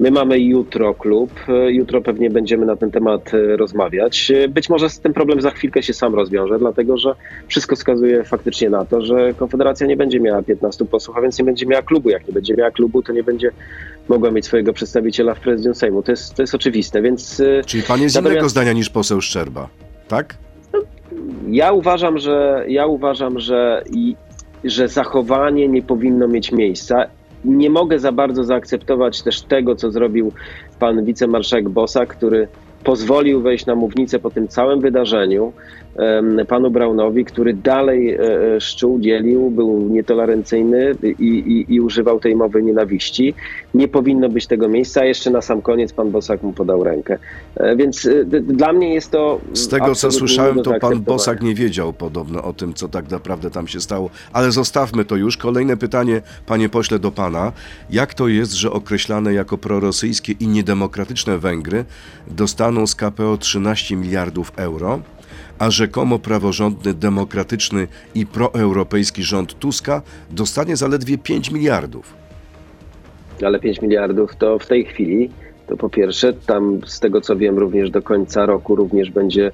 My 0.00 0.10
mamy 0.10 0.40
jutro 0.40 0.94
klub, 0.94 1.30
jutro 1.68 2.02
pewnie 2.02 2.30
będziemy 2.30 2.66
na 2.66 2.76
ten 2.76 2.90
temat 2.90 3.34
e, 3.34 3.56
rozmawiać. 3.56 4.32
Być 4.48 4.68
może 4.68 4.86
ten 5.02 5.12
problem 5.12 5.40
za 5.40 5.50
chwilkę 5.50 5.82
się 5.82 5.94
sam 5.94 6.14
rozwiąże, 6.14 6.58
dlatego 6.58 6.98
że 6.98 7.14
wszystko 7.48 7.76
wskazuje 7.76 8.24
faktycznie 8.24 8.70
na 8.70 8.84
to, 8.84 9.00
że 9.00 9.34
Konfederacja 9.34 9.86
nie 9.86 9.96
będzie 9.96 10.20
miała 10.20 10.42
15 10.42 10.84
posłów, 10.84 11.16
a 11.16 11.20
więc 11.20 11.38
nie 11.38 11.44
będzie 11.44 11.66
miała 11.66 11.82
klubu. 11.82 12.10
Jak 12.10 12.28
nie 12.28 12.34
będzie 12.34 12.54
miała 12.54 12.70
klubu, 12.70 13.02
to 13.02 13.12
nie 13.12 13.22
będzie 13.22 13.50
mogła 14.08 14.30
mieć 14.30 14.44
swojego 14.46 14.72
przedstawiciela 14.72 15.34
w 15.34 15.40
prezydium 15.40 15.74
Sejmu. 15.74 16.02
To 16.02 16.12
jest, 16.12 16.34
to 16.34 16.42
jest 16.42 16.54
oczywiste, 16.54 17.02
więc... 17.02 17.40
E, 17.40 17.64
Czyli 17.64 17.82
pan 17.82 18.00
jest 18.00 18.14
natomiast... 18.14 18.34
innego 18.34 18.48
zdania 18.48 18.72
niż 18.72 18.90
poseł 18.90 19.20
Szczerba, 19.20 19.68
tak? 20.08 20.36
Ja 21.48 21.72
uważam, 21.72 22.18
że 22.18 22.64
ja 22.68 22.86
uważam, 22.86 23.40
że, 23.40 23.82
że 24.64 24.88
zachowanie 24.88 25.68
nie 25.68 25.82
powinno 25.82 26.28
mieć 26.28 26.52
miejsca. 26.52 27.06
Nie 27.44 27.70
mogę 27.70 27.98
za 27.98 28.12
bardzo 28.12 28.44
zaakceptować 28.44 29.22
też 29.22 29.42
tego, 29.42 29.76
co 29.76 29.90
zrobił 29.90 30.32
pan 30.78 31.04
wicemarszałek 31.04 31.68
Bosak, 31.68 32.08
który 32.08 32.48
pozwolił 32.84 33.42
wejść 33.42 33.66
na 33.66 33.74
mównicę 33.74 34.18
po 34.18 34.30
tym 34.30 34.48
całym 34.48 34.80
wydarzeniu 34.80 35.52
panu 36.48 36.70
Braunowi, 36.70 37.24
który 37.24 37.54
dalej 37.54 38.14
e, 38.14 38.20
e, 38.56 38.60
szczuł, 38.60 39.00
dzielił, 39.00 39.50
był 39.50 39.88
nietolerancyjny 39.90 40.94
i, 41.02 41.08
i, 41.18 41.74
i, 41.74 41.80
używał 41.80 42.20
tej 42.20 42.36
mowy 42.36 42.62
nienawiści. 42.62 43.34
Nie 43.74 43.88
powinno 43.88 44.28
być 44.28 44.46
tego 44.46 44.68
miejsca, 44.68 45.00
a 45.00 45.04
jeszcze 45.04 45.30
na 45.30 45.42
sam 45.42 45.62
koniec 45.62 45.92
pan 45.92 46.10
Bosak 46.10 46.42
mu 46.42 46.52
podał 46.52 46.84
rękę. 46.84 47.18
E, 47.56 47.76
więc 47.76 48.08
dla 48.42 48.72
mnie 48.72 48.94
jest 48.94 49.10
to. 49.10 49.40
Z 49.52 49.68
tego 49.68 49.94
co 49.94 50.10
słyszałem, 50.10 50.62
to 50.62 50.80
pan 50.80 51.00
Bosak 51.00 51.42
nie 51.42 51.54
wiedział 51.54 51.92
podobno 51.92 52.42
o 52.42 52.52
tym, 52.52 52.74
co 52.74 52.88
tak 52.88 53.10
naprawdę 53.10 53.50
tam 53.50 53.68
się 53.68 53.80
stało. 53.80 54.10
Ale 54.32 54.52
zostawmy 54.52 55.04
to 55.04 55.16
już. 55.16 55.36
Kolejne 55.36 55.76
pytanie, 55.76 56.22
panie 56.46 56.68
pośle, 56.68 56.98
do 56.98 57.10
pana. 57.10 57.52
Jak 57.90 58.14
to 58.14 58.28
jest, 58.28 58.52
że 58.52 58.70
określane 58.70 59.34
jako 59.34 59.58
prorosyjskie 59.58 60.32
i 60.40 60.48
niedemokratyczne 60.48 61.38
Węgry 61.38 61.84
dostaną 62.30 62.86
z 62.86 62.94
KPO 62.94 63.36
13 63.36 63.96
miliardów 63.96 64.52
euro? 64.56 65.00
A 65.58 65.70
rzekomo 65.70 66.18
praworządny, 66.18 66.94
demokratyczny 66.94 67.88
i 68.14 68.26
proeuropejski 68.26 69.22
rząd 69.22 69.58
Tuska 69.58 70.02
dostanie 70.30 70.76
zaledwie 70.76 71.18
5 71.18 71.50
miliardów. 71.50 72.14
Ale 73.46 73.60
5 73.60 73.82
miliardów 73.82 74.36
to 74.36 74.58
w 74.58 74.66
tej 74.66 74.84
chwili, 74.84 75.30
to 75.66 75.76
po 75.76 75.90
pierwsze, 75.90 76.32
tam 76.32 76.80
z 76.86 77.00
tego 77.00 77.20
co 77.20 77.36
wiem, 77.36 77.58
również 77.58 77.90
do 77.90 78.02
końca 78.02 78.46
roku 78.46 78.76
również 78.76 79.10
będzie 79.10 79.50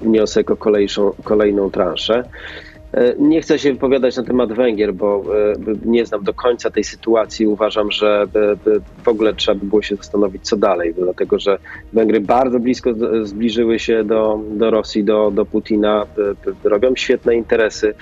wniosek 0.00 0.50
o 0.50 0.56
kolejszą, 0.56 1.12
kolejną 1.24 1.70
transzę. 1.70 2.24
E, 2.92 3.14
nie 3.18 3.40
chcę 3.40 3.58
się 3.58 3.72
wypowiadać 3.72 4.16
na 4.16 4.22
temat 4.22 4.52
Węgier, 4.52 4.94
bo 4.94 5.22
e, 5.36 5.54
nie 5.84 6.06
znam 6.06 6.24
do 6.24 6.34
końca 6.34 6.70
tej 6.70 6.84
sytuacji. 6.84 7.46
Uważam, 7.46 7.90
że 7.90 8.26
w 9.04 9.08
ogóle 9.08 9.34
trzeba 9.34 9.60
by 9.60 9.66
było 9.66 9.82
się 9.82 9.96
zastanowić, 9.96 10.42
co 10.42 10.56
dalej, 10.56 10.94
dlatego 10.94 11.38
że 11.38 11.58
Węgry 11.92 12.20
bardzo 12.20 12.60
blisko 12.60 12.90
zbliżyły 13.22 13.78
się 13.78 14.04
do, 14.04 14.40
do 14.50 14.70
Rosji, 14.70 15.04
do, 15.04 15.30
do 15.30 15.44
Putina, 15.44 16.06
robią 16.64 16.96
świetne 16.96 17.36
interesy 17.36 17.94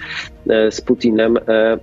e, 0.48 0.70
z 0.70 0.80
Putinem 0.80 1.38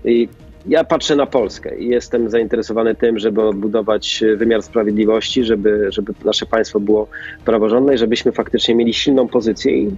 i 0.06 0.28
ja 0.68 0.84
patrzę 0.84 1.16
na 1.16 1.26
Polskę 1.26 1.78
i 1.78 1.88
jestem 1.88 2.30
zainteresowany 2.30 2.96
tym, 2.96 3.20
żeby 3.20 3.42
odbudować 3.42 4.24
wymiar 4.38 4.64
sprawiedliwości, 4.64 5.44
żeby, 5.44 5.88
żeby 5.92 6.14
nasze 6.26 6.46
państwo 6.46 6.80
było 6.80 7.08
praworządne 7.46 7.96
i 7.96 7.98
żebyśmy 7.98 8.32
faktycznie 8.32 8.76
mieli 8.76 8.94
silną 8.94 9.28
pozycję 9.28 9.78
i 9.78 9.92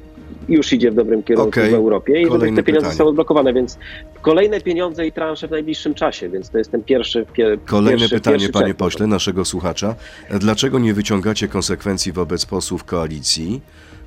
już 0.49 0.73
idzie 0.73 0.91
w 0.91 0.95
dobrym 0.95 1.23
kierunku 1.23 1.49
okay. 1.49 1.71
w 1.71 1.73
Europie 1.73 2.21
i 2.21 2.25
Kolejne 2.25 2.57
te 2.57 2.63
pieniądze 2.63 2.63
pytanie. 2.63 2.91
zostały 2.91 3.09
odblokowane, 3.09 3.53
więc 3.53 3.77
kolejne 4.21 4.61
pieniądze 4.61 5.07
i 5.07 5.11
transze 5.11 5.47
w 5.47 5.51
najbliższym 5.51 5.93
czasie, 5.93 6.29
więc 6.29 6.49
to 6.49 6.57
jest 6.57 6.71
ten 6.71 6.83
pierwszy 6.83 7.25
pier, 7.33 7.59
Kolejne 7.65 7.99
pierwszy, 7.99 8.15
pytanie, 8.15 8.37
pierwszy 8.37 8.51
panie 8.51 8.73
pośle, 8.73 9.07
naszego 9.07 9.45
słuchacza. 9.45 9.95
Dlaczego 10.39 10.79
nie 10.79 10.93
wyciągacie 10.93 11.47
konsekwencji 11.47 12.11
wobec 12.11 12.45
posłów 12.45 12.83
koalicji, 12.83 13.61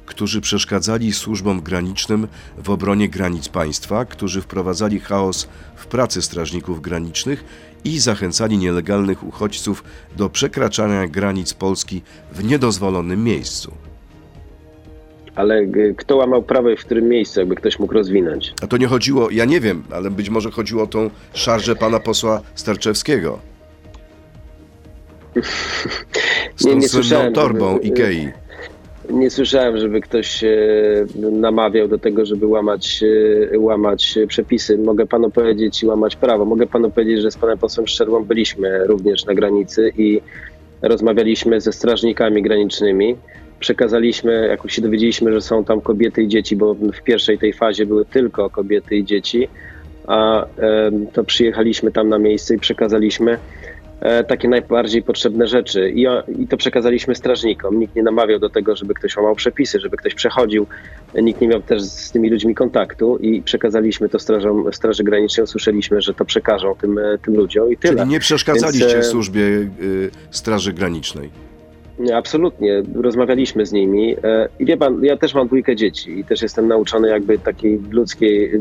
którzy 0.06 0.40
przeszkadzali 0.40 1.12
służbom 1.12 1.60
granicznym 1.60 2.28
w 2.58 2.70
obronie 2.70 3.08
granic 3.08 3.48
państwa, 3.48 4.04
którzy 4.04 4.42
wprowadzali 4.42 5.00
chaos 5.00 5.48
w 5.76 5.86
pracy 5.86 6.22
strażników 6.22 6.82
granicznych 6.82 7.44
i 7.84 7.98
zachęcali 7.98 8.58
nielegalnych 8.58 9.24
uchodźców 9.24 9.84
do 10.16 10.28
przekraczania 10.28 11.06
granic 11.06 11.54
Polski 11.54 12.02
w 12.32 12.44
niedozwolonym 12.44 13.24
miejscu? 13.24 13.91
Ale 15.34 15.66
kto 15.96 16.16
łamał 16.16 16.42
prawo 16.42 16.70
i 16.70 16.76
w 16.76 16.84
którym 16.84 17.08
miejscu, 17.08 17.40
jakby 17.40 17.56
ktoś 17.56 17.78
mógł 17.78 17.94
rozwinąć? 17.94 18.54
A 18.62 18.66
to 18.66 18.76
nie 18.76 18.86
chodziło, 18.86 19.30
ja 19.30 19.44
nie 19.44 19.60
wiem, 19.60 19.82
ale 19.90 20.10
być 20.10 20.30
może 20.30 20.50
chodziło 20.50 20.82
o 20.82 20.86
tą 20.86 21.10
szarżę 21.34 21.76
pana 21.76 22.00
posła 22.00 22.40
Starczewskiego. 22.54 23.38
Z 26.56 26.64
nie, 26.64 26.72
tą 26.72 26.78
nie 26.78 26.88
słynną 26.88 27.32
torbą 27.32 27.78
Ikei. 27.78 28.28
nie 29.10 29.30
słyszałem, 29.30 29.78
żeby 29.78 30.00
ktoś 30.00 30.44
e, 30.44 30.50
namawiał 31.16 31.88
do 31.88 31.98
tego, 31.98 32.26
żeby 32.26 32.46
łamać, 32.46 33.04
e, 33.52 33.58
łamać 33.58 34.18
przepisy. 34.28 34.78
Mogę 34.78 35.06
panu 35.06 35.30
powiedzieć 35.30 35.82
i 35.82 35.86
łamać 35.86 36.16
prawo. 36.16 36.44
Mogę 36.44 36.66
panu 36.66 36.90
powiedzieć, 36.90 37.20
że 37.20 37.30
z 37.30 37.36
panem 37.36 37.58
posłem 37.58 37.86
Szczerbą 37.86 38.24
byliśmy 38.24 38.86
również 38.86 39.24
na 39.24 39.34
granicy 39.34 39.92
i 39.98 40.20
rozmawialiśmy 40.82 41.60
ze 41.60 41.72
strażnikami 41.72 42.42
granicznymi. 42.42 43.16
Przekazaliśmy, 43.62 44.46
jak 44.48 44.70
się 44.70 44.82
dowiedzieliśmy, 44.82 45.32
że 45.32 45.40
są 45.40 45.64
tam 45.64 45.80
kobiety 45.80 46.22
i 46.22 46.28
dzieci, 46.28 46.56
bo 46.56 46.74
w 46.74 47.02
pierwszej 47.04 47.38
tej 47.38 47.52
fazie 47.52 47.86
były 47.86 48.04
tylko 48.04 48.50
kobiety 48.50 48.96
i 48.96 49.04
dzieci, 49.04 49.48
a 50.06 50.46
to 51.12 51.24
przyjechaliśmy 51.24 51.92
tam 51.92 52.08
na 52.08 52.18
miejsce 52.18 52.54
i 52.54 52.58
przekazaliśmy 52.58 53.38
E, 54.02 54.24
takie 54.24 54.48
najbardziej 54.48 55.02
potrzebne 55.02 55.46
rzeczy. 55.46 55.90
I, 55.90 56.06
I, 56.38 56.48
to 56.48 56.56
przekazaliśmy 56.56 57.14
strażnikom. 57.14 57.78
Nikt 57.78 57.96
nie 57.96 58.02
namawiał 58.02 58.38
do 58.38 58.50
tego, 58.50 58.76
żeby 58.76 58.94
ktoś 58.94 59.16
łamał 59.16 59.34
przepisy, 59.34 59.80
żeby 59.80 59.96
ktoś 59.96 60.14
przechodził. 60.14 60.66
Nikt 61.14 61.40
nie 61.40 61.48
miał 61.48 61.62
też 61.62 61.82
z 61.82 62.10
tymi 62.10 62.30
ludźmi 62.30 62.54
kontaktu 62.54 63.16
i 63.16 63.42
przekazaliśmy 63.42 64.08
to 64.08 64.18
strażom, 64.18 64.72
Straży 64.72 65.04
Granicznej. 65.04 65.44
Usłyszeliśmy, 65.44 66.00
że 66.00 66.14
to 66.14 66.24
przekażą 66.24 66.74
tym, 66.80 66.98
e, 66.98 67.18
tym 67.18 67.36
ludziom 67.36 67.72
i 67.72 67.76
tyle. 67.76 67.96
Czyli 67.96 68.10
nie 68.10 68.20
przeszkadzaliście 68.20 68.88
Więc, 68.88 69.06
e, 69.06 69.10
służbie 69.10 69.42
y, 69.42 70.10
Straży 70.30 70.72
Granicznej? 70.72 71.51
Nie, 72.02 72.16
absolutnie. 72.16 72.82
Rozmawialiśmy 72.94 73.66
z 73.66 73.72
nimi. 73.72 74.16
I 74.58 74.64
wie 74.64 74.76
pan, 74.76 75.04
ja 75.04 75.16
też 75.16 75.34
mam 75.34 75.46
dwójkę 75.46 75.76
dzieci 75.76 76.18
i 76.18 76.24
też 76.24 76.42
jestem 76.42 76.68
nauczony 76.68 77.08
jakby 77.08 77.38
takiej 77.38 77.80
ludzkiej 77.90 78.52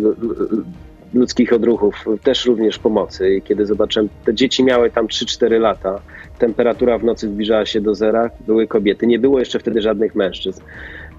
ludzkich 1.13 1.53
odruchów, 1.53 2.05
też 2.23 2.45
również 2.45 2.79
pomocy. 2.79 3.35
I 3.35 3.41
kiedy 3.41 3.65
zobaczyłem, 3.65 4.09
te 4.25 4.33
dzieci 4.33 4.63
miały 4.63 4.89
tam 4.89 5.07
3-4 5.07 5.59
lata, 5.59 5.99
temperatura 6.39 6.97
w 6.97 7.03
nocy 7.03 7.27
zbliżała 7.27 7.65
się 7.65 7.81
do 7.81 7.95
zera, 7.95 8.29
były 8.47 8.67
kobiety, 8.67 9.07
nie 9.07 9.19
było 9.19 9.39
jeszcze 9.39 9.59
wtedy 9.59 9.81
żadnych 9.81 10.15
mężczyzn. 10.15 10.61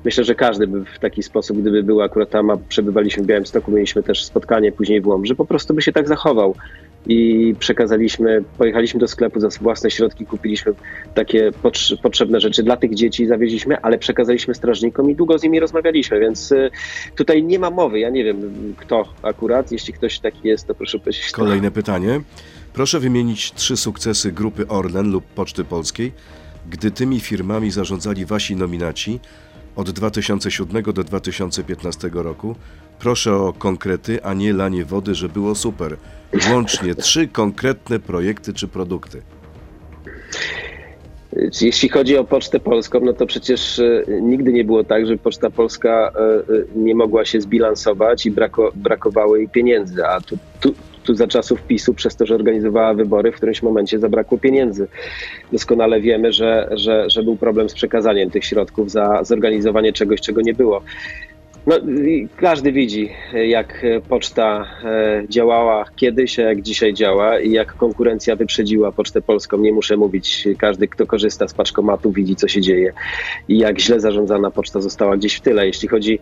Myślę, 0.05 0.25
że 0.25 0.35
każdy 0.35 0.67
by 0.67 0.85
w 0.85 0.99
taki 0.99 1.23
sposób, 1.23 1.59
gdyby 1.59 1.83
był 1.83 2.03
akurat 2.03 2.31
tam, 2.31 2.51
a 2.51 2.57
przebywaliśmy 2.57 3.23
w 3.23 3.27
Białymstoku, 3.27 3.71
mieliśmy 3.71 4.03
też 4.03 4.25
spotkanie 4.25 4.73
później 4.73 5.01
w 5.01 5.07
Łomży, 5.07 5.35
po 5.35 5.45
prostu 5.45 5.75
by 5.75 5.83
się 5.83 5.93
tak 5.93 6.09
zachował 6.09 6.55
i 7.07 7.55
przekazaliśmy, 7.59 8.45
pojechaliśmy 8.59 9.01
do 9.01 9.09
sklepu 9.09 9.41
za 9.41 9.49
własne 9.61 9.91
środki, 9.91 10.27
kupiliśmy 10.27 10.73
takie 11.15 11.51
potrzebne 12.03 12.41
rzeczy 12.41 12.63
dla 12.63 12.77
tych 12.77 12.95
dzieci, 12.95 13.27
zawieźliśmy, 13.27 13.81
ale 13.81 13.99
przekazaliśmy 13.99 14.55
strażnikom 14.55 15.11
i 15.11 15.15
długo 15.15 15.39
z 15.39 15.43
nimi 15.43 15.61
rozmawialiśmy, 15.61 16.21
więc 16.21 16.53
y, 16.53 16.71
tutaj 17.17 17.45
nie 17.45 17.59
ma 17.59 17.71
mowy. 17.71 18.01
Ja 18.01 18.11
nie 18.11 18.25
wiem, 18.25 18.75
kto 18.77 19.05
akurat, 19.23 19.73
jeśli 19.73 19.93
ktoś 19.93 20.19
taki 20.19 20.49
jest, 20.49 20.67
to 20.67 20.75
proszę 20.75 20.99
powiedzieć. 20.99 21.31
Kolejne 21.31 21.71
pytanie. 21.71 22.21
Proszę 22.73 23.01
wymienić 23.01 23.53
trzy 23.53 23.77
sukcesy 23.77 24.33
grupy 24.33 24.69
Orlen 24.69 25.11
lub 25.11 25.25
Poczty 25.25 25.65
Polskiej, 25.65 26.13
gdy 26.71 26.91
tymi 26.91 27.21
firmami 27.21 27.71
zarządzali 27.71 28.25
wasi 28.25 28.57
nominaci 28.57 29.21
od 29.77 29.91
2007 29.91 30.83
do 30.83 31.05
2015 31.05 32.11
roku. 32.13 32.57
Proszę 32.99 33.35
o 33.35 33.53
konkrety, 33.53 34.25
a 34.25 34.35
nie 34.35 34.53
lanie 34.53 34.85
wody, 34.85 35.15
że 35.15 35.29
było 35.29 35.55
super. 35.55 35.97
Łącznie 36.51 36.95
trzy 37.05 37.29
konkretne 37.29 37.99
projekty 37.99 38.53
czy 38.53 38.69
produkty. 38.69 39.23
Jeśli 41.61 41.89
chodzi 41.89 42.17
o 42.17 42.25
Pocztę 42.25 42.61
Polską, 42.61 43.01
no 43.01 43.13
to 43.13 43.27
przecież 43.27 43.79
e, 43.79 44.05
nigdy 44.21 44.53
nie 44.53 44.65
było 44.65 44.85
tak, 44.85 45.07
że 45.07 45.17
Poczta 45.17 45.51
Polska 45.51 46.13
e, 46.15 46.21
e, 46.21 46.43
nie 46.75 46.95
mogła 46.95 47.25
się 47.25 47.41
zbilansować 47.41 48.27
i 48.27 48.31
brako, 48.31 48.73
brakowało 48.75 49.37
jej 49.37 49.49
pieniędzy, 49.49 50.07
a 50.07 50.21
tu, 50.21 50.39
tu, 50.61 50.75
tu 51.03 51.15
za 51.15 51.27
czasów 51.27 51.63
PiSu, 51.63 51.95
przez 51.95 52.17
to, 52.17 52.27
że 52.27 52.35
organizowała 52.35 52.95
wybory, 52.95 53.33
w 53.33 53.37
którymś 53.37 53.63
momencie 53.63 53.99
zabrakło 53.99 54.39
pieniędzy. 54.39 54.89
Doskonale 55.53 56.01
wiemy, 56.01 56.33
że, 56.33 56.69
że, 56.71 57.11
że 57.11 57.23
był 57.23 57.37
problem 57.37 57.69
z 57.69 57.75
przekazaniem 57.75 58.31
tych 58.31 58.45
środków 58.45 58.91
za 58.91 59.25
zorganizowanie 59.25 59.93
czegoś, 59.93 60.21
czego 60.21 60.41
nie 60.41 60.55
było. 60.55 60.83
No, 61.67 61.77
każdy 62.37 62.73
widzi, 62.73 63.11
jak 63.47 63.87
poczta 64.09 64.67
e, 64.85 65.23
działała 65.29 65.85
kiedyś, 65.97 66.39
a 66.39 66.43
jak 66.43 66.63
dzisiaj 66.63 66.95
działa 66.95 67.41
i 67.41 67.51
jak 67.51 67.77
konkurencja 67.77 68.37
wyprzedziła 68.37 68.93
Pocztę 68.93 69.23
Polską. 69.23 69.59
Nie 69.59 69.73
muszę 69.73 69.97
mówić, 69.97 70.49
każdy, 70.59 70.89
kto 70.89 71.07
korzysta 71.07 71.49
z 71.49 71.55
paczkomatu, 71.55 72.13
widzi, 72.13 72.37
co 72.37 72.49
się 72.49 72.61
dzieje 72.61 72.93
i 73.49 73.59
jak 73.59 73.81
źle 73.81 74.01
zarządzana 74.01 74.51
poczta 74.51 74.81
została 74.81 75.17
gdzieś 75.17 75.35
w 75.35 75.41
tyle. 75.41 75.67
Jeśli 75.67 75.89
chodzi 75.89 76.19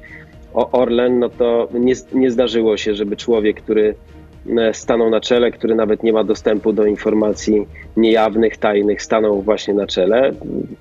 o 0.55 0.71
Orlen, 0.71 1.19
no 1.19 1.29
to 1.29 1.69
nie, 1.75 1.95
nie 2.13 2.31
zdarzyło 2.31 2.77
się, 2.77 2.95
żeby 2.95 3.17
człowiek, 3.17 3.63
który 3.63 3.95
stanął 4.73 5.11
na 5.11 5.21
czele, 5.21 5.51
który 5.51 5.75
nawet 5.75 6.03
nie 6.03 6.13
ma 6.13 6.25
dostępu 6.25 6.73
do 6.73 6.85
informacji 6.85 7.67
niejawnych, 7.97 8.57
tajnych, 8.57 9.03
stanął 9.03 9.43
właśnie 9.43 9.75
na 9.75 9.87
czele. 9.87 10.33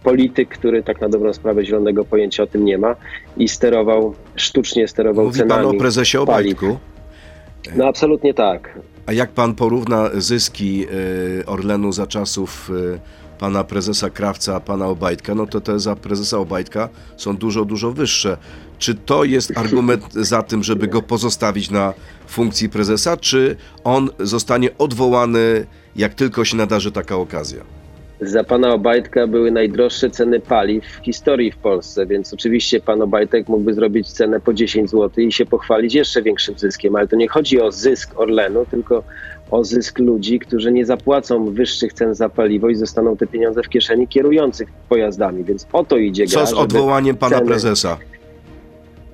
Polityk, 0.04 0.50
który 0.50 0.84
tak 0.84 1.02
na 1.02 1.10
dobrą 1.10 1.34
sprawę 1.34 1.66
zielonego 1.66 2.06
pojęcia 2.06 2.44
o 2.44 2.48
tym 2.48 2.66
nie 2.66 2.78
ma 2.78 2.96
i 3.38 3.48
sterował, 3.48 4.14
sztucznie 4.36 4.88
sterował 4.88 5.26
Mówi 5.26 5.40
cenami 5.40 5.66
pan 5.66 5.76
o 5.76 5.80
prezesie 5.80 6.18
Obajtku? 6.18 6.78
No 7.76 7.88
absolutnie 7.88 8.34
tak. 8.34 8.80
A 9.06 9.14
jak 9.14 9.30
pan 9.30 9.56
porówna 9.56 10.10
zyski 10.14 10.86
e, 11.42 11.46
Orlenu 11.46 11.92
za 11.92 12.08
czasów 12.08 12.72
e, 12.96 13.00
pana 13.40 13.64
prezesa 13.64 14.10
Krawca, 14.10 14.60
pana 14.60 14.88
Obajtka, 14.88 15.36
no 15.36 15.48
to 15.48 15.62
te 15.62 15.80
za 15.80 15.96
prezesa 15.96 16.38
Obajtka 16.38 16.90
są 17.18 17.38
dużo, 17.38 17.66
dużo 17.66 17.92
wyższe. 17.92 18.38
Czy 18.80 18.96
to 18.96 19.24
jest 19.24 19.58
argument 19.58 20.14
za 20.14 20.44
tym, 20.44 20.64
żeby 20.64 20.88
go 20.88 21.02
pozostawić 21.02 21.72
na 21.72 21.94
funkcji 22.28 22.70
prezesa, 22.70 23.18
czy 23.18 23.56
on 23.84 24.10
zostanie 24.20 24.78
odwołany, 24.78 25.66
jak 25.96 26.14
tylko 26.14 26.46
się 26.46 26.58
nadarzy 26.58 26.92
taka 26.92 27.16
okazja? 27.16 27.64
Za 28.22 28.44
pana 28.44 28.74
Obajtka 28.74 29.28
były 29.28 29.52
najdroższe 29.52 30.10
ceny 30.10 30.40
paliw 30.40 30.86
w 30.86 31.06
historii 31.06 31.52
w 31.52 31.58
Polsce, 31.58 32.06
więc 32.06 32.34
oczywiście 32.34 32.80
pan 32.80 33.02
Obajtek 33.02 33.48
mógłby 33.48 33.74
zrobić 33.74 34.12
cenę 34.12 34.40
po 34.40 34.54
10 34.54 34.90
zł 34.90 35.24
i 35.24 35.32
się 35.32 35.46
pochwalić 35.46 35.94
jeszcze 35.94 36.22
większym 36.22 36.60
zyskiem, 36.60 36.96
ale 36.96 37.08
to 37.08 37.16
nie 37.16 37.28
chodzi 37.28 37.62
o 37.62 37.72
zysk 37.72 38.20
Orlenu, 38.20 38.66
tylko 38.72 39.04
o 39.52 39.64
zysk 39.64 40.00
ludzi, 40.00 40.40
którzy 40.40 40.72
nie 40.72 40.86
zapłacą 40.86 41.52
wyższych 41.54 41.94
cen 41.94 42.16
za 42.16 42.30
paliwo 42.30 42.70
i 42.70 42.76
zostaną 42.76 43.18
te 43.18 43.28
pieniądze 43.28 43.64
w 43.64 43.70
kieszeni 43.70 44.08
kierujących 44.08 44.70
pojazdami, 44.90 45.44
więc 45.44 45.68
o 45.74 45.84
to 45.84 45.98
idzie 45.98 46.28
Co 46.28 46.46
z 46.46 46.54
odwołaniem 46.54 47.18
pana 47.18 47.36
ceny... 47.36 47.48
prezesa? 47.48 47.98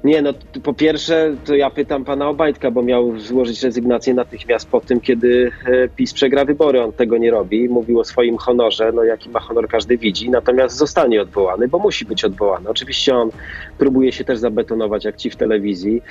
Nie, 0.06 0.22
no 0.22 0.34
po 0.63 0.74
pierwsze 0.74 1.36
to 1.46 1.56
ja 1.56 1.70
pytam 1.70 2.06
pana 2.06 2.30
Obajtka, 2.30 2.72
bo 2.72 2.82
miał 2.82 3.20
złożyć 3.20 3.63
rezygnację 3.63 4.13
natychmiast 4.13 4.70
po 4.70 4.82
tym, 4.82 5.00
kiedy 5.00 5.52
e, 5.65 5.88
PiS 5.88 6.13
przegra 6.13 6.46
wybory. 6.46 6.82
On 6.84 6.91
tego 6.91 7.18
nie 7.18 7.32
robi. 7.32 7.70
Mówił 7.70 8.00
o 8.00 8.04
swoim 8.04 8.38
honorze, 8.38 8.91
no 8.91 9.04
jaki 9.04 9.30
ma 9.30 9.39
honor 9.39 9.68
każdy 9.68 9.98
widzi, 9.98 10.30
natomiast 10.30 10.78
zostanie 10.78 11.22
odwołany, 11.22 11.68
bo 11.68 11.80
musi 11.80 12.06
być 12.06 12.26
odwołany. 12.26 12.70
Oczywiście 12.70 13.15
on 13.15 13.30
próbuje 13.78 14.12
się 14.12 14.24
też 14.24 14.39
zabetonować 14.39 15.06
jak 15.06 15.15
ci 15.15 15.30
w 15.30 15.36
telewizji 15.36 16.02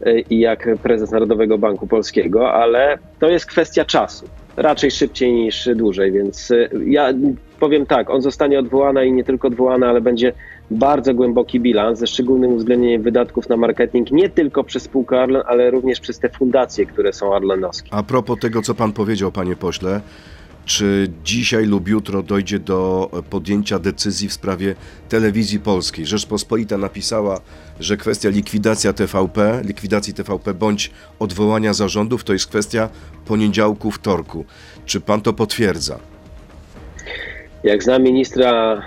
e, 0.00 0.20
i 0.20 0.38
jak 0.38 0.68
prezes 0.82 1.10
Narodowego 1.10 1.58
Banku 1.58 1.86
Polskiego, 1.86 2.52
ale 2.52 2.98
to 3.18 3.28
jest 3.28 3.46
kwestia 3.46 3.84
czasu 3.84 4.26
raczej 4.58 4.90
szybciej 4.90 5.32
niż 5.32 5.68
dłużej, 5.74 6.12
więc 6.12 6.50
e, 6.50 6.68
ja 6.86 7.12
powiem 7.60 7.86
tak, 7.86 8.10
on 8.10 8.22
zostanie 8.22 8.58
odwołany 8.58 9.06
i 9.06 9.12
nie 9.12 9.24
tylko 9.24 9.48
odwołany, 9.48 9.86
ale 9.86 10.00
będzie 10.00 10.32
bardzo 10.70 11.14
głęboki 11.14 11.60
bilans 11.60 11.98
ze 11.98 12.06
szczególnym 12.06 12.52
uwzględnieniem 12.52 13.02
wydatków 13.02 13.48
na 13.48 13.56
marketing 13.56 14.10
nie 14.10 14.28
tylko 14.28 14.64
przez 14.64 14.82
spółkę 14.82 15.22
Arlen, 15.22 15.42
ale 15.46 15.70
również 15.70 16.00
przez 16.00 16.18
te 16.18 16.28
fundacje, 16.28 16.86
które 16.86 17.12
są 17.12 17.34
arlenowskie. 17.34 17.88
A 17.92 18.02
propos 18.02 18.38
tego, 18.40 18.62
co 18.62 18.74
pan 18.74 18.92
powiedział, 18.92 19.32
panie 19.32 19.56
pośle, 19.56 20.00
czy 20.64 21.08
dzisiaj 21.24 21.66
lub 21.66 21.88
jutro 21.88 22.22
dojdzie 22.22 22.58
do 22.58 23.10
podjęcia 23.30 23.78
decyzji 23.78 24.28
w 24.28 24.32
sprawie 24.32 24.74
telewizji 25.08 25.60
polskiej? 25.60 26.06
Rzeczpospolita 26.06 26.78
napisała, 26.78 27.40
że 27.80 27.96
kwestia 27.96 28.28
likwidacja 28.28 28.92
TVP, 28.92 29.62
likwidacji 29.64 30.14
TVP 30.14 30.54
bądź 30.54 30.90
odwołania 31.18 31.74
zarządów 31.74 32.24
to 32.24 32.32
jest 32.32 32.46
kwestia 32.46 32.88
poniedziałku, 33.26 33.90
wtorku. 33.90 34.44
Czy 34.86 35.00
pan 35.00 35.20
to 35.20 35.32
potwierdza? 35.32 35.98
Jak 37.64 37.82
znam 37.82 38.02
ministra 38.02 38.82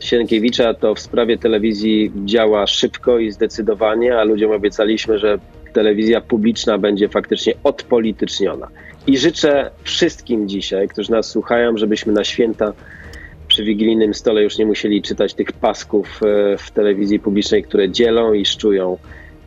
Sienkiewicza, 0.00 0.74
to 0.74 0.94
w 0.94 1.00
sprawie 1.00 1.38
telewizji 1.38 2.12
działa 2.24 2.66
szybko 2.66 3.18
i 3.18 3.30
zdecydowanie, 3.30 4.18
a 4.18 4.24
ludziom 4.24 4.52
obiecaliśmy, 4.52 5.18
że 5.18 5.38
telewizja 5.72 6.20
publiczna 6.20 6.78
będzie 6.78 7.08
faktycznie 7.08 7.54
odpolityczniona. 7.64 8.68
I 9.06 9.18
życzę 9.18 9.70
wszystkim 9.82 10.48
dzisiaj, 10.48 10.88
którzy 10.88 11.10
nas 11.10 11.30
słuchają, 11.30 11.76
żebyśmy 11.76 12.12
na 12.12 12.24
święta 12.24 12.72
przy 13.48 13.64
wigilijnym 13.64 14.14
stole 14.14 14.42
już 14.42 14.58
nie 14.58 14.66
musieli 14.66 15.02
czytać 15.02 15.34
tych 15.34 15.52
pasków 15.52 16.20
e, 16.22 16.56
w 16.58 16.70
telewizji 16.70 17.18
publicznej, 17.18 17.62
które 17.62 17.90
dzielą 17.90 18.32
i 18.32 18.44
szczują 18.44 18.98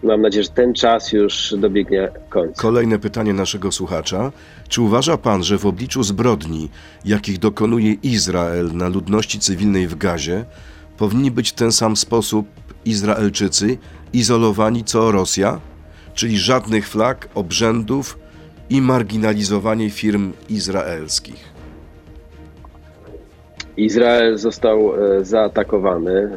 Mam 0.03 0.21
nadzieję, 0.21 0.43
że 0.43 0.49
ten 0.49 0.73
czas 0.73 1.11
już 1.11 1.55
dobiegnie 1.57 2.09
końca. 2.29 2.61
Kolejne 2.61 2.99
pytanie 2.99 3.33
naszego 3.33 3.71
słuchacza. 3.71 4.31
Czy 4.67 4.81
uważa 4.81 5.17
pan, 5.17 5.43
że 5.43 5.57
w 5.57 5.65
obliczu 5.65 6.03
zbrodni, 6.03 6.69
jakich 7.05 7.39
dokonuje 7.39 7.93
Izrael 7.93 8.71
na 8.73 8.89
ludności 8.89 9.39
cywilnej 9.39 9.87
w 9.87 9.95
Gazie, 9.95 10.45
powinni 10.97 11.31
być 11.31 11.51
w 11.51 11.55
ten 11.55 11.71
sam 11.71 11.95
sposób 11.95 12.47
Izraelczycy 12.85 13.77
izolowani 14.13 14.83
co 14.83 15.11
Rosja? 15.11 15.59
Czyli 16.13 16.37
żadnych 16.37 16.87
flag, 16.87 17.29
obrzędów 17.35 18.19
i 18.69 18.81
marginalizowanie 18.81 19.89
firm 19.89 20.33
izraelskich? 20.49 21.49
Izrael 23.77 24.37
został 24.37 24.93
e, 24.95 25.25
zaatakowany, 25.25 26.29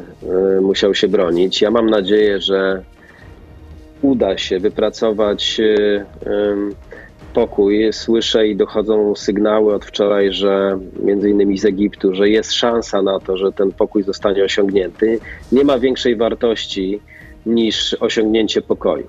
e, 0.57 0.61
musiał 0.61 0.95
się 0.95 1.07
bronić. 1.07 1.61
Ja 1.61 1.71
mam 1.71 1.89
nadzieję, 1.89 2.41
że 2.41 2.83
uda 4.03 4.37
się 4.37 4.59
wypracować 4.59 5.59
e, 5.59 6.05
pokój. 7.33 7.93
Słyszę 7.93 8.47
i 8.47 8.55
dochodzą 8.55 9.15
sygnały 9.15 9.75
od 9.75 9.85
wczoraj, 9.85 10.33
że 10.33 10.79
między 11.03 11.29
innymi 11.29 11.57
z 11.57 11.65
Egiptu, 11.65 12.15
że 12.15 12.29
jest 12.29 12.53
szansa 12.53 13.01
na 13.01 13.19
to, 13.19 13.37
że 13.37 13.51
ten 13.51 13.71
pokój 13.71 14.03
zostanie 14.03 14.43
osiągnięty. 14.43 15.19
Nie 15.51 15.63
ma 15.63 15.79
większej 15.79 16.15
wartości 16.15 16.99
niż 17.45 17.93
osiągnięcie 17.99 18.61
pokoju. 18.61 19.07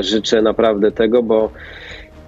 Życzę 0.00 0.42
naprawdę 0.42 0.92
tego, 0.92 1.22
bo 1.22 1.50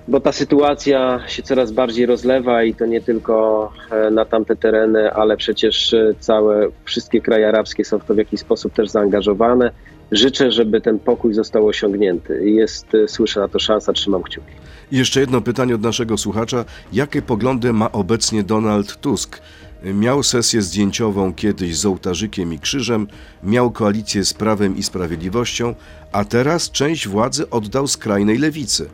bo 0.09 0.21
ta 0.21 0.33
sytuacja 0.33 1.21
się 1.27 1.43
coraz 1.43 1.73
bardziej 1.73 2.07
rozlewa 2.07 2.63
i 2.63 2.75
to 2.75 2.87
nie 2.87 3.01
tylko 3.01 3.73
e, 3.91 4.11
na 4.11 4.25
tamte 4.25 4.57
tereny, 4.57 5.13
ale 5.13 5.37
przecież 5.37 5.95
e, 5.95 6.15
całe, 6.19 6.69
wszystkie 6.85 7.21
kraje 7.21 7.49
arabskie 7.49 7.85
są 7.85 7.99
w 7.99 8.05
to 8.05 8.15
w 8.15 8.19
jakiś 8.19 8.41
sposób 8.41 8.73
też 8.73 8.89
zaangażowane. 8.89 9.71
Życzę, 10.15 10.53
żeby 10.53 10.81
ten 10.81 10.99
pokój 10.99 11.35
został 11.35 11.67
osiągnięty. 11.67 12.51
Jest, 12.51 12.95
e, 12.95 13.09
słyszę 13.09 13.41
na 13.41 13.49
to 13.49 13.59
szansa, 13.59 13.93
trzymam 13.93 14.23
kciuki. 14.23 14.53
Jeszcze 14.93 15.21
jedno 15.21 15.41
pytanie 15.41 15.75
od 15.75 15.83
naszego 15.83 16.19
słuchacza. 16.19 16.65
Jakie 16.93 17.23
poglądy 17.23 17.73
ma 17.73 17.93
obecnie 17.93 18.43
Donald 18.43 18.97
Tusk? 18.97 19.41
Miał 19.85 20.23
sesję 20.23 20.63
zdjęciową 20.63 21.35
kiedyś 21.35 21.77
z 21.77 21.87
ołtarzykiem 21.87 22.53
i 22.53 22.59
krzyżem, 22.59 23.07
miał 23.43 23.71
koalicję 23.71 24.25
z 24.25 24.35
Prawem 24.35 24.77
i 24.77 24.83
Sprawiedliwością, 24.83 25.75
a 26.13 26.25
teraz 26.25 26.71
część 26.71 27.09
władzy 27.09 27.51
oddał 27.51 27.87
skrajnej 27.87 28.39
lewicy. 28.39 28.89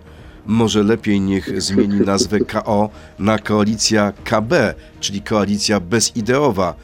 Może 0.46 0.82
lepiej 0.82 1.20
niech 1.20 1.62
zmieni 1.62 2.00
nazwę 2.00 2.40
KO 2.40 2.90
na 3.18 3.38
koalicja 3.38 4.12
KB, 4.24 4.52
czyli 5.00 5.22
koalicja 5.22 5.80
bezideowa. 5.80 6.74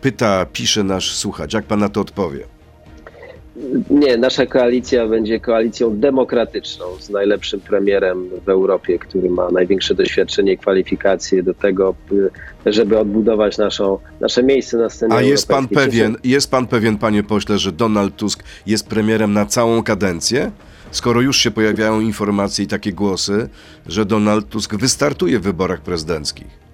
Pyta, 0.00 0.46
pisze 0.52 0.84
nasz 0.84 1.14
słuchacz. 1.14 1.52
Jak 1.52 1.64
pan 1.64 1.80
na 1.80 1.88
to 1.88 2.00
odpowie? 2.00 2.57
Nie, 3.90 4.16
nasza 4.16 4.46
koalicja 4.46 5.06
będzie 5.06 5.40
koalicją 5.40 6.00
demokratyczną 6.00 6.84
z 7.00 7.10
najlepszym 7.10 7.60
premierem 7.60 8.28
w 8.44 8.48
Europie, 8.48 8.98
który 8.98 9.30
ma 9.30 9.50
największe 9.50 9.94
doświadczenie 9.94 10.52
i 10.52 10.58
kwalifikacje 10.58 11.42
do 11.42 11.54
tego, 11.54 11.94
żeby 12.66 12.98
odbudować 12.98 13.58
naszą, 13.58 13.98
nasze 14.20 14.42
miejsce 14.42 14.76
na 14.76 14.90
scenie 14.90 15.14
A 15.14 15.22
jest 15.22 15.48
pan 15.48 15.68
pewien, 15.68 16.16
jest 16.24 16.50
pan 16.50 16.66
pewien, 16.66 16.98
panie 16.98 17.22
pośle, 17.22 17.58
że 17.58 17.72
Donald 17.72 18.16
Tusk 18.16 18.44
jest 18.66 18.88
premierem 18.88 19.32
na 19.32 19.46
całą 19.46 19.82
kadencję? 19.82 20.50
skoro 20.90 21.20
już 21.20 21.36
się 21.36 21.50
pojawiają 21.50 22.00
informacje 22.00 22.64
i 22.64 22.68
takie 22.68 22.92
głosy, 22.92 23.48
że 23.86 24.04
Donald 24.04 24.48
Tusk 24.48 24.74
wystartuje 24.74 25.38
w 25.38 25.42
wyborach 25.42 25.80
prezydenckich? 25.80 26.68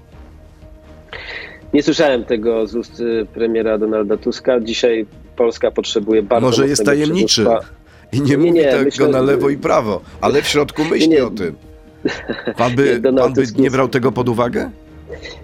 Nie 1.74 1.82
słyszałem 1.82 2.24
tego 2.24 2.66
z 2.66 2.74
ust 2.74 3.00
y, 3.00 3.26
premiera 3.34 3.78
Donalda 3.78 4.16
Tuska. 4.16 4.60
Dzisiaj 4.60 5.06
Polska 5.36 5.70
potrzebuje 5.70 6.22
bardzo. 6.22 6.46
Może 6.46 6.68
jest 6.68 6.84
tajemniczy 6.84 7.46
i 8.12 8.20
nie, 8.20 8.26
nie 8.26 8.38
mówi 8.38 8.52
nie, 8.52 8.64
tego 8.64 8.84
myślę, 8.84 9.08
na 9.08 9.20
lewo 9.20 9.50
i 9.50 9.56
prawo, 9.56 10.00
ale 10.20 10.42
w 10.42 10.46
środku 10.46 10.84
myśli 10.84 11.08
nie, 11.08 11.24
o 11.24 11.30
tym. 11.30 11.54
Pan 12.56 12.74
by, 12.76 13.00
pan 13.18 13.32
by 13.32 13.42
nie 13.58 13.70
brał 13.70 13.88
tego 13.88 14.12
pod 14.12 14.28
uwagę? 14.28 14.70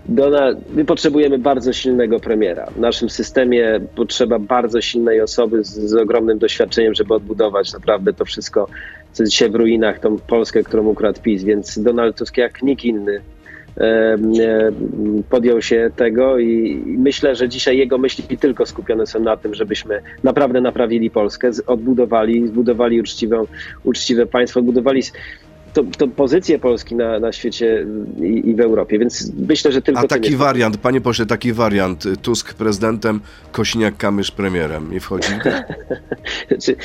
Donald, 0.09 0.59
my 0.75 0.85
potrzebujemy 0.85 1.39
bardzo 1.39 1.73
silnego 1.73 2.21
premiera. 2.21 2.67
W 2.67 2.79
naszym 2.79 3.11
systemie 3.11 3.81
potrzeba 3.97 4.39
bardzo 4.39 4.81
silnej 4.81 5.21
osoby 5.21 5.65
z, 5.65 5.69
z, 5.69 5.95
ogromnym 5.95 6.39
doświadczeniem, 6.39 6.95
żeby 6.95 7.15
odbudować 7.15 7.73
naprawdę 7.73 8.13
to 8.13 8.25
wszystko, 8.25 8.69
co 9.13 9.25
dzisiaj 9.25 9.51
w 9.51 9.55
ruinach, 9.55 9.99
tą 9.99 10.19
Polskę, 10.19 10.63
którą 10.63 10.87
ukradł 10.87 11.21
PiS. 11.21 11.45
Więc 11.45 11.79
Donald 11.79 12.17
Tusk 12.17 12.37
jak 12.37 12.63
nikt 12.63 12.85
inny 12.85 13.21
podjął 15.29 15.63
się 15.63 15.91
tego 15.97 16.39
i 16.39 16.83
myślę, 16.87 17.37
że 17.37 17.49
dzisiaj 17.49 17.79
jego 17.79 17.99
myśli 17.99 18.39
tylko 18.39 18.67
skupione 18.67 19.07
są 19.07 19.21
na 19.21 19.37
tym, 19.37 19.55
żebyśmy 19.55 20.01
naprawdę 20.23 20.61
naprawili 20.61 21.11
Polskę, 21.11 21.51
odbudowali, 21.67 22.49
zbudowali 22.49 23.01
uczciwe, 23.01 23.45
uczciwe 23.85 24.27
państwo, 24.27 24.61
odbudowali 24.61 25.03
to, 25.73 25.85
to 25.99 26.09
pozycję 26.09 26.59
Polski 26.59 26.95
na, 26.95 27.19
na 27.19 27.33
świecie 27.33 27.87
i, 28.23 28.49
i, 28.49 28.55
w 28.55 28.61
Europie, 28.61 28.99
więc 28.99 29.33
myślę, 29.49 29.73
że 29.73 29.83
tylko... 29.83 30.01
A 30.01 30.07
taki 30.07 30.37
wariant, 30.37 30.77
panie 30.77 31.01
pośle, 31.01 31.27
taki 31.27 31.53
wariant, 31.53 32.05
Tusk 32.23 32.55
prezydentem, 32.55 33.21
Kośniak-Kamysz 33.53 34.31
premierem, 34.31 34.93
nie 34.93 35.01
wchodzi? 35.01 35.29
znaczy, 36.49 36.77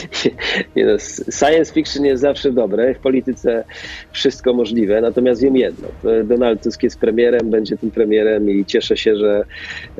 nie 0.76 0.86
no, 0.86 0.98
science 1.32 1.74
fiction 1.74 2.06
jest 2.06 2.21
zawsze 2.21 2.52
dobre, 2.52 2.93
w 2.95 3.00
polityce 3.00 3.63
wszystko 4.12 4.54
możliwe, 4.54 5.02
natomiast 5.02 5.41
wiem 5.41 5.58
jedno, 5.58 5.88
Donald 6.24 6.63
Tusk 6.63 6.84
jest 6.84 7.00
premierem, 7.00 7.50
będzie 7.50 7.78
tym 7.78 7.91
premierem 7.91 8.50
i 8.50 8.65
cieszę 8.65 8.98
się, 8.98 9.15
że... 9.15 9.45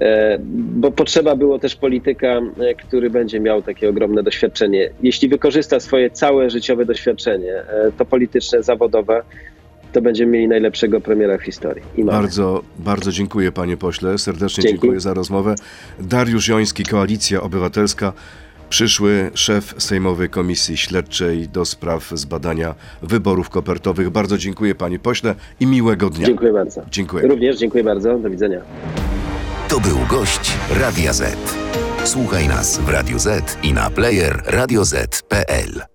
E, 0.02 0.38
bo 0.56 0.91
potrzeba 0.91 1.36
było 1.36 1.60
też 1.60 1.76
polityka, 1.76 2.41
e, 2.60 2.76
który 2.76 3.10
będzie 3.10 3.39
miał 3.39 3.62
takie 3.62 3.89
ogromne 3.89 4.24
doświadczenie. 4.24 4.89
Jeśli 5.04 5.30
wykorzysta 5.30 5.80
swoje 5.80 6.10
całe 6.10 6.50
życiowe 6.50 6.86
doświadczenie, 6.86 7.54
e, 7.54 7.91
to 7.98 8.06
polityczne, 8.06 8.63
zawodowe, 8.75 9.23
to 9.93 10.01
będziemy 10.01 10.31
mieli 10.31 10.47
najlepszego 10.47 11.01
premiera 11.01 11.38
w 11.38 11.41
historii. 11.41 11.83
bardzo, 11.97 12.63
bardzo 12.79 13.11
dziękuję 13.11 13.51
panie 13.51 13.77
pośle, 13.77 14.17
serdecznie 14.17 14.63
Dzięki. 14.63 14.81
dziękuję 14.81 14.99
za 14.99 15.13
rozmowę. 15.13 15.55
Dariusz 15.99 16.47
Joński, 16.47 16.83
Koalicja 16.83 17.41
Obywatelska, 17.41 18.13
przyszły 18.69 19.31
szef 19.33 19.75
Sejmowej 19.77 20.29
Komisji 20.29 20.77
Śledczej 20.77 21.49
do 21.49 21.65
spraw 21.65 22.11
zbadania 22.13 22.75
wyborów 23.01 23.49
kopertowych. 23.49 24.09
Bardzo 24.09 24.38
dziękuję 24.38 24.75
panie 24.75 24.99
pośle 24.99 25.35
i 25.59 25.65
miłego 25.65 26.09
dnia. 26.09 26.25
Dziękuję 26.25 26.53
bardzo. 26.53 26.81
Dziękuję. 26.91 27.27
Również 27.27 27.57
dziękuję 27.57 27.83
bardzo. 27.83 28.19
Do 28.19 28.29
widzenia. 28.29 28.61
To 29.67 29.79
był 29.79 29.97
gość 30.09 30.57
Radia 30.79 31.13
Z. 31.13 31.38
Słuchaj 32.03 32.47
nas 32.47 32.79
w 32.79 32.89
Radio 32.89 33.19
Z 33.19 33.57
i 33.63 33.73
na 33.73 33.89
player 33.89 34.43
radioz.pl. 34.45 35.94